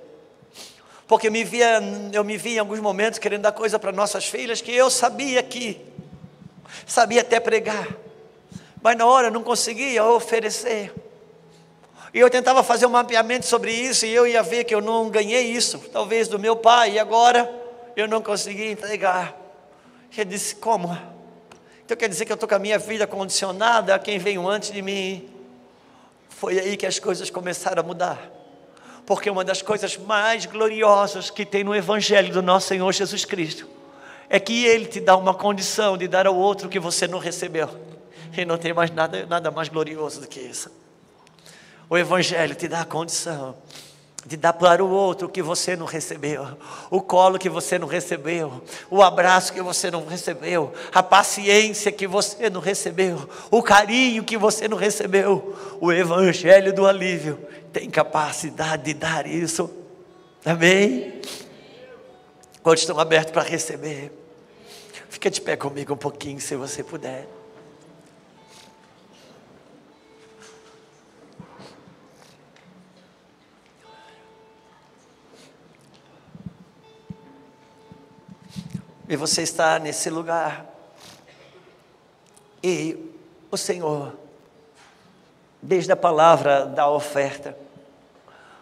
Porque 1.07 1.29
me 1.29 1.43
via, 1.43 1.79
eu 2.11 2.23
me 2.23 2.37
vi 2.37 2.55
em 2.55 2.59
alguns 2.59 2.79
momentos 2.79 3.19
querendo 3.19 3.43
dar 3.43 3.51
coisa 3.51 3.77
para 3.77 3.91
nossas 3.91 4.25
filhas 4.25 4.61
que 4.61 4.71
eu 4.71 4.89
sabia 4.89 5.41
que 5.43 5.79
sabia 6.85 7.21
até 7.21 7.39
pregar, 7.39 7.87
mas 8.81 8.97
na 8.97 9.05
hora 9.05 9.29
não 9.29 9.43
conseguia 9.43 10.03
oferecer. 10.03 10.93
E 12.13 12.19
eu 12.19 12.29
tentava 12.29 12.63
fazer 12.63 12.85
um 12.85 12.91
mapeamento 12.91 13.45
sobre 13.45 13.71
isso 13.71 14.05
e 14.05 14.13
eu 14.13 14.25
ia 14.25 14.41
ver 14.41 14.63
que 14.63 14.73
eu 14.73 14.81
não 14.81 15.09
ganhei 15.09 15.43
isso, 15.51 15.79
talvez 15.91 16.27
do 16.27 16.39
meu 16.39 16.55
pai, 16.55 16.93
e 16.93 16.99
agora 16.99 17.53
eu 17.95 18.07
não 18.07 18.21
consegui 18.21 18.71
entregar. 18.71 19.35
E 20.15 20.21
eu 20.21 20.25
disse: 20.25 20.55
como? 20.55 20.97
Então 21.83 21.95
quer 21.95 22.09
dizer 22.09 22.25
que 22.25 22.31
eu 22.31 22.35
estou 22.35 22.47
com 22.47 22.55
a 22.55 22.59
minha 22.59 22.79
vida 22.79 23.05
condicionada 23.05 23.93
a 23.93 23.99
quem 23.99 24.17
veio 24.17 24.47
antes 24.47 24.71
de 24.71 24.81
mim. 24.81 25.29
Foi 26.29 26.57
aí 26.59 26.77
que 26.77 26.85
as 26.85 26.99
coisas 26.99 27.29
começaram 27.29 27.81
a 27.81 27.85
mudar. 27.85 28.34
Porque 29.05 29.29
uma 29.29 29.43
das 29.43 29.61
coisas 29.61 29.97
mais 29.97 30.45
gloriosas 30.45 31.29
que 31.29 31.45
tem 31.45 31.63
no 31.63 31.75
Evangelho 31.75 32.33
do 32.33 32.41
nosso 32.41 32.67
Senhor 32.67 32.91
Jesus 32.91 33.23
Cristo 33.23 33.67
é 34.29 34.39
que 34.39 34.65
Ele 34.65 34.85
te 34.85 34.99
dá 34.99 35.15
uma 35.15 35.33
condição 35.33 35.97
de 35.97 36.07
dar 36.07 36.25
ao 36.25 36.35
outro 36.35 36.67
que 36.67 36.79
você 36.79 37.07
não 37.07 37.19
recebeu. 37.19 37.69
E 38.35 38.43
não 38.43 38.57
tem 38.57 38.73
mais 38.73 38.91
nada, 38.91 39.25
nada 39.25 39.51
mais 39.51 39.69
glorioso 39.69 40.21
do 40.21 40.27
que 40.27 40.39
isso. 40.39 40.69
O 41.89 41.97
Evangelho 41.97 42.55
te 42.55 42.67
dá 42.67 42.81
a 42.81 42.85
condição 42.85 43.55
de 44.25 44.35
dar 44.35 44.53
para 44.53 44.83
o 44.83 44.89
outro 44.89 45.27
o 45.27 45.29
que 45.29 45.41
você 45.41 45.75
não 45.75 45.85
recebeu, 45.85 46.47
o 46.89 46.99
colo 46.99 47.37
que 47.37 47.47
você 47.47 47.77
não 47.77 47.87
recebeu, 47.87 48.61
o 48.89 49.03
abraço 49.03 49.53
que 49.53 49.61
você 49.61 49.91
não 49.91 50.03
recebeu, 50.05 50.73
a 50.91 51.03
paciência 51.03 51.91
que 51.91 52.07
você 52.07 52.49
não 52.49 52.59
recebeu, 52.59 53.29
o 53.51 53.61
carinho 53.61 54.23
que 54.23 54.35
você 54.35 54.67
não 54.67 54.77
recebeu. 54.77 55.55
O 55.79 55.91
Evangelho 55.91 56.73
do 56.73 56.87
alívio 56.87 57.37
tem 57.71 57.89
capacidade 57.89 58.85
de 58.85 58.93
dar 58.95 59.27
isso. 59.27 59.69
Amém? 60.43 61.21
Quantos 62.63 62.81
estão 62.81 62.99
abertos 62.99 63.31
para 63.31 63.43
receber? 63.43 64.11
Fica 65.07 65.29
de 65.29 65.39
pé 65.39 65.55
comigo 65.55 65.93
um 65.93 65.97
pouquinho, 65.97 66.41
se 66.41 66.55
você 66.55 66.83
puder. 66.83 67.27
E 79.07 79.15
você 79.15 79.43
está 79.43 79.77
nesse 79.77 80.09
lugar. 80.09 80.65
E 82.63 82.97
o 83.51 83.57
Senhor, 83.57 84.13
desde 85.61 85.91
a 85.91 85.95
palavra 85.95 86.65
da 86.65 86.89
oferta, 86.89 87.55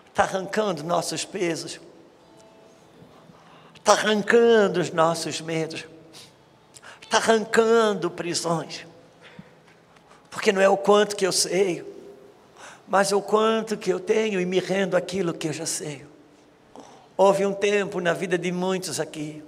está 0.10 0.24
arrancando 0.24 0.84
nossos 0.84 1.24
pesos, 1.24 1.80
está 3.76 3.94
arrancando 3.94 4.82
os 4.82 4.92
nossos 4.92 5.40
medos, 5.40 5.86
está 7.02 7.18
arrancando 7.18 8.12
prisões, 8.12 8.86
porque 10.30 10.52
não 10.52 10.62
é 10.62 10.68
o 10.68 10.76
quanto 10.76 11.16
que 11.16 11.26
eu 11.26 11.32
sei, 11.32 11.90
mas 12.86 13.14
o 13.14 13.22
quanto 13.22 13.78
que 13.78 13.90
eu 13.90 14.00
tenho 14.00 14.42
e 14.42 14.46
me 14.46 14.60
rendo 14.60 14.98
aquilo 14.98 15.34
que 15.34 15.48
eu 15.48 15.54
já 15.54 15.66
sei. 15.66 16.06
Houve 17.16 17.46
um 17.46 17.54
tempo 17.54 18.02
na 18.02 18.12
vida 18.12 18.38
de 18.38 18.52
muitos 18.52 19.00
aqui 19.00 19.42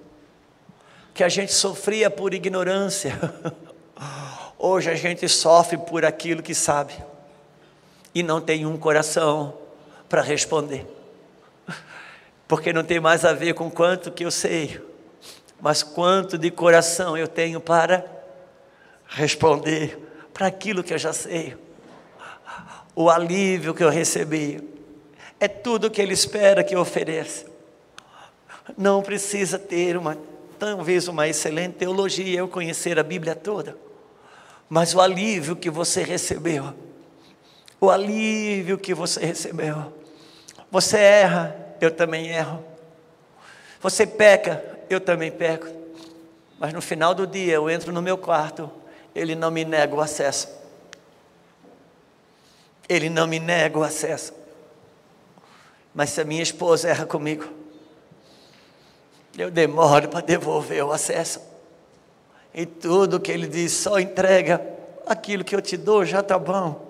que 1.15 1.23
a 1.23 1.29
gente 1.29 1.53
sofria 1.53 2.09
por 2.09 2.33
ignorância, 2.33 3.17
hoje 4.59 4.91
a 4.91 4.95
gente 4.95 5.29
sofre 5.29 5.77
por 5.77 6.03
aquilo 6.03 6.43
que 6.43 6.53
sabe 6.53 6.93
e 8.13 8.21
não 8.21 8.41
tem 8.41 8.65
um 8.65 8.77
coração 8.77 9.57
para 10.09 10.21
responder. 10.21 10.85
Porque 12.45 12.73
não 12.73 12.83
tem 12.83 12.99
mais 12.99 13.23
a 13.23 13.31
ver 13.31 13.53
com 13.53 13.71
quanto 13.71 14.11
que 14.11 14.25
eu 14.25 14.29
sei, 14.29 14.81
mas 15.61 15.81
quanto 15.81 16.37
de 16.37 16.51
coração 16.51 17.17
eu 17.17 17.29
tenho 17.29 17.61
para 17.61 18.05
responder 19.07 19.97
para 20.33 20.47
aquilo 20.47 20.83
que 20.83 20.93
eu 20.93 20.97
já 20.97 21.13
sei. 21.13 21.55
O 22.93 23.09
alívio 23.09 23.73
que 23.73 23.85
eu 23.85 23.89
recebi 23.89 24.61
é 25.39 25.47
tudo 25.47 25.89
que 25.89 26.01
ele 26.01 26.13
espera 26.13 26.61
que 26.61 26.75
eu 26.75 26.81
ofereça. 26.81 27.45
Não 28.77 29.01
precisa 29.01 29.57
ter 29.57 29.95
uma 29.95 30.17
talvez 30.65 31.07
uma 31.07 31.27
excelente 31.27 31.75
teologia, 31.75 32.39
eu 32.39 32.47
conhecer 32.47 32.97
a 32.97 33.03
Bíblia 33.03 33.35
toda, 33.35 33.77
mas 34.67 34.95
o 34.95 34.99
alívio 34.99 35.55
que 35.55 35.69
você 35.69 36.01
recebeu, 36.01 36.73
o 37.79 37.91
alívio 37.91 38.75
que 38.75 38.91
você 38.91 39.23
recebeu, 39.23 39.93
você 40.71 40.97
erra, 40.97 41.75
eu 41.79 41.91
também 41.91 42.29
erro, 42.29 42.65
você 43.79 44.07
peca, 44.07 44.63
eu 44.89 44.99
também 44.99 45.31
peco, 45.31 45.67
mas 46.57 46.73
no 46.73 46.81
final 46.81 47.13
do 47.13 47.27
dia 47.27 47.53
eu 47.53 47.69
entro 47.69 47.93
no 47.93 48.01
meu 48.01 48.17
quarto, 48.17 48.71
ele 49.13 49.35
não 49.35 49.51
me 49.51 49.63
nega 49.63 49.93
o 49.93 50.01
acesso, 50.01 50.49
ele 52.89 53.07
não 53.07 53.27
me 53.27 53.39
nega 53.39 53.77
o 53.77 53.83
acesso, 53.83 54.33
mas 55.93 56.09
se 56.09 56.21
a 56.21 56.25
minha 56.25 56.41
esposa 56.41 56.89
erra 56.89 57.05
comigo, 57.05 57.64
eu 59.37 59.51
demoro 59.51 60.07
para 60.09 60.21
devolver 60.21 60.83
o 60.83 60.91
acesso. 60.91 61.41
E 62.53 62.65
tudo 62.65 63.19
que 63.19 63.31
ele 63.31 63.47
diz, 63.47 63.73
só 63.73 63.99
entrega 63.99 64.65
aquilo 65.05 65.43
que 65.43 65.55
eu 65.55 65.61
te 65.61 65.75
dou, 65.75 66.05
já 66.05 66.21
está 66.21 66.39
bom. 66.39 66.85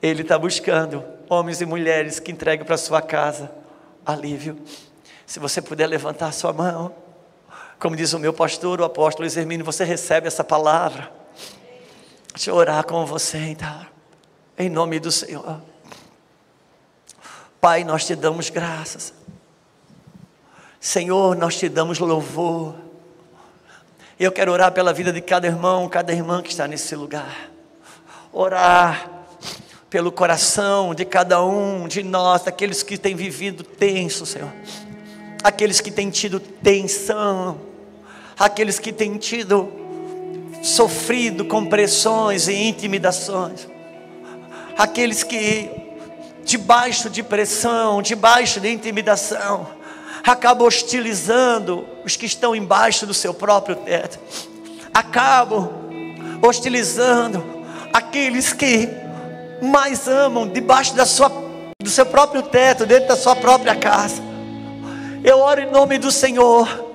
Ele 0.00 0.22
está 0.22 0.38
buscando 0.38 1.04
homens 1.28 1.60
e 1.60 1.66
mulheres 1.66 2.18
que 2.18 2.32
entregam 2.32 2.66
para 2.66 2.76
sua 2.76 3.02
casa 3.02 3.52
alívio. 4.04 4.58
Se 5.26 5.38
você 5.38 5.62
puder 5.62 5.86
levantar 5.86 6.32
sua 6.32 6.52
mão, 6.52 6.94
como 7.78 7.94
diz 7.96 8.12
o 8.12 8.18
meu 8.18 8.32
pastor, 8.32 8.80
o 8.80 8.84
apóstolo 8.84 9.24
Luiz 9.24 9.36
Hermínio, 9.36 9.64
você 9.64 9.84
recebe 9.84 10.26
essa 10.26 10.42
palavra. 10.42 11.12
Deixa 12.34 12.50
eu 12.50 12.54
orar 12.54 12.84
com 12.86 13.04
você 13.04 13.38
então, 13.38 13.86
em 14.58 14.70
nome 14.70 14.98
do 14.98 15.12
Senhor. 15.12 15.60
Pai, 17.60 17.84
nós 17.84 18.06
te 18.06 18.16
damos 18.16 18.50
graças. 18.50 19.14
Senhor, 20.82 21.36
nós 21.36 21.56
te 21.56 21.68
damos 21.68 22.00
louvor. 22.00 22.74
Eu 24.18 24.32
quero 24.32 24.50
orar 24.50 24.72
pela 24.72 24.92
vida 24.92 25.12
de 25.12 25.20
cada 25.20 25.46
irmão, 25.46 25.88
cada 25.88 26.12
irmã 26.12 26.42
que 26.42 26.50
está 26.50 26.66
nesse 26.66 26.96
lugar. 26.96 27.52
Orar 28.32 29.08
pelo 29.88 30.10
coração 30.10 30.92
de 30.92 31.04
cada 31.04 31.40
um 31.40 31.86
de 31.86 32.02
nós, 32.02 32.42
daqueles 32.42 32.82
que 32.82 32.98
têm 32.98 33.14
vivido 33.14 33.62
tenso, 33.62 34.26
Senhor. 34.26 34.52
Aqueles 35.44 35.80
que 35.80 35.92
têm 35.92 36.10
tido 36.10 36.40
tensão, 36.40 37.60
aqueles 38.36 38.80
que 38.80 38.92
têm 38.92 39.16
tido 39.18 39.70
sofrido 40.64 41.44
com 41.44 41.64
pressões 41.64 42.48
e 42.48 42.54
intimidações. 42.54 43.68
Aqueles 44.76 45.22
que 45.22 45.70
debaixo 46.44 47.08
de 47.08 47.22
pressão, 47.22 48.02
debaixo 48.02 48.58
de 48.58 48.68
intimidação, 48.68 49.80
acaba 50.30 50.64
hostilizando 50.64 51.86
os 52.04 52.16
que 52.16 52.26
estão 52.26 52.54
embaixo 52.54 53.06
do 53.06 53.14
seu 53.14 53.34
próprio 53.34 53.76
teto, 53.76 54.18
acabam 54.92 55.70
hostilizando 56.42 57.44
aqueles 57.92 58.52
que 58.52 58.88
mais 59.60 60.08
amam 60.08 60.48
debaixo 60.48 60.94
da 60.94 61.06
sua, 61.06 61.30
do 61.80 61.90
seu 61.90 62.06
próprio 62.06 62.42
teto, 62.42 62.84
dentro 62.84 63.08
da 63.08 63.16
sua 63.16 63.36
própria 63.36 63.76
casa. 63.76 64.20
Eu 65.22 65.38
oro 65.38 65.60
em 65.60 65.70
nome 65.70 65.98
do 65.98 66.10
Senhor 66.10 66.92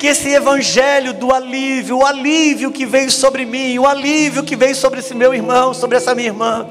que 0.00 0.08
esse 0.08 0.30
evangelho 0.30 1.12
do 1.12 1.32
alívio, 1.32 1.98
o 1.98 2.04
alívio 2.04 2.72
que 2.72 2.84
veio 2.84 3.08
sobre 3.08 3.44
mim, 3.44 3.78
o 3.78 3.86
alívio 3.86 4.42
que 4.42 4.56
veio 4.56 4.74
sobre 4.74 4.98
esse 4.98 5.14
meu 5.14 5.32
irmão, 5.32 5.72
sobre 5.72 5.96
essa 5.96 6.12
minha 6.12 6.26
irmã, 6.26 6.66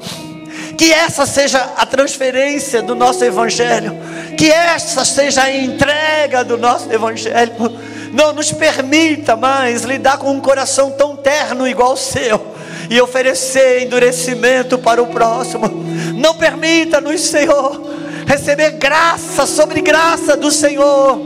que 0.82 0.92
essa 0.92 1.24
seja 1.26 1.74
a 1.76 1.86
transferência 1.86 2.82
do 2.82 2.96
nosso 2.96 3.24
evangelho, 3.24 3.96
que 4.36 4.50
essa 4.50 5.04
seja 5.04 5.44
a 5.44 5.56
entrega 5.56 6.42
do 6.42 6.58
nosso 6.58 6.92
evangelho. 6.92 7.52
Não 8.12 8.32
nos 8.32 8.50
permita 8.50 9.36
mais 9.36 9.82
lidar 9.82 10.18
com 10.18 10.32
um 10.32 10.40
coração 10.40 10.90
tão 10.90 11.16
terno 11.16 11.68
igual 11.68 11.92
o 11.92 11.96
seu 11.96 12.44
e 12.90 13.00
oferecer 13.00 13.84
endurecimento 13.84 14.76
para 14.76 15.00
o 15.00 15.06
próximo. 15.06 15.68
Não 16.16 16.34
permita-nos, 16.34 17.20
Senhor, 17.20 17.80
receber 18.26 18.72
graça 18.72 19.46
sobre 19.46 19.82
graça 19.82 20.36
do 20.36 20.50
Senhor 20.50 21.16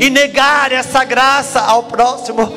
e 0.00 0.10
negar 0.10 0.72
essa 0.72 1.04
graça 1.04 1.60
ao 1.60 1.84
próximo. 1.84 2.52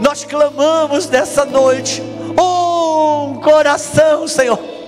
Nós 0.00 0.24
clamamos 0.24 1.08
nessa 1.08 1.44
noite, 1.44 2.02
um 2.36 3.36
coração, 3.36 4.26
Senhor, 4.26 4.79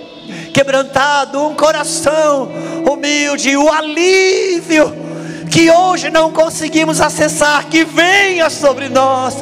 quebrantado, 0.53 1.41
um 1.41 1.55
coração 1.55 2.49
humilde, 2.89 3.57
o 3.57 3.71
alívio 3.71 5.03
que 5.49 5.69
hoje 5.69 6.09
não 6.09 6.31
conseguimos 6.31 7.01
acessar, 7.01 7.65
que 7.67 7.83
venha 7.83 8.49
sobre 8.49 8.89
nós. 8.89 9.35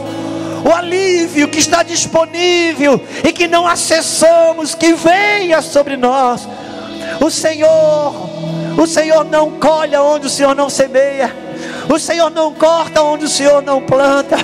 O 0.64 0.72
alívio 0.72 1.48
que 1.48 1.58
está 1.58 1.84
disponível 1.84 3.02
e 3.24 3.32
que 3.32 3.48
não 3.48 3.68
acessamos, 3.68 4.76
que 4.76 4.94
venha 4.94 5.62
sobre 5.62 5.98
nós. 5.98 6.48
O 7.20 7.30
Senhor, 7.32 8.14
o 8.78 8.86
Senhor 8.86 9.24
não 9.26 9.52
colhe 9.52 9.96
onde 9.98 10.28
o 10.28 10.30
Senhor 10.30 10.54
não 10.54 10.70
semeia. 10.70 11.34
O 11.90 11.98
Senhor 11.98 12.30
não 12.30 12.54
corta 12.54 13.02
onde 13.02 13.26
o 13.26 13.30
Senhor 13.30 13.62
não 13.62 13.82
planta. 13.82 14.38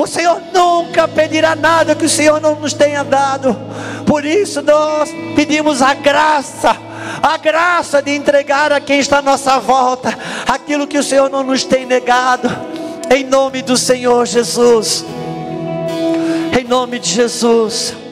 O 0.00 0.06
Senhor 0.06 0.40
nunca 0.52 1.08
pedirá 1.08 1.54
nada 1.54 1.94
que 1.94 2.04
o 2.04 2.08
Senhor 2.08 2.40
não 2.40 2.54
nos 2.56 2.72
tenha 2.72 3.02
dado. 3.02 3.56
Por 4.06 4.24
isso 4.24 4.62
nós 4.62 5.10
pedimos 5.34 5.82
a 5.82 5.94
graça, 5.94 6.76
a 7.22 7.36
graça 7.36 8.00
de 8.00 8.14
entregar 8.14 8.72
a 8.72 8.80
quem 8.80 8.98
está 8.98 9.18
à 9.18 9.22
nossa 9.22 9.58
volta 9.58 10.16
aquilo 10.46 10.86
que 10.86 10.98
o 10.98 11.02
Senhor 11.02 11.30
não 11.30 11.42
nos 11.42 11.64
tem 11.64 11.86
negado. 11.86 12.48
Em 13.14 13.24
nome 13.24 13.62
do 13.62 13.76
Senhor 13.76 14.26
Jesus. 14.26 15.04
Em 16.58 16.64
nome 16.64 16.98
de 16.98 17.10
Jesus. 17.10 18.05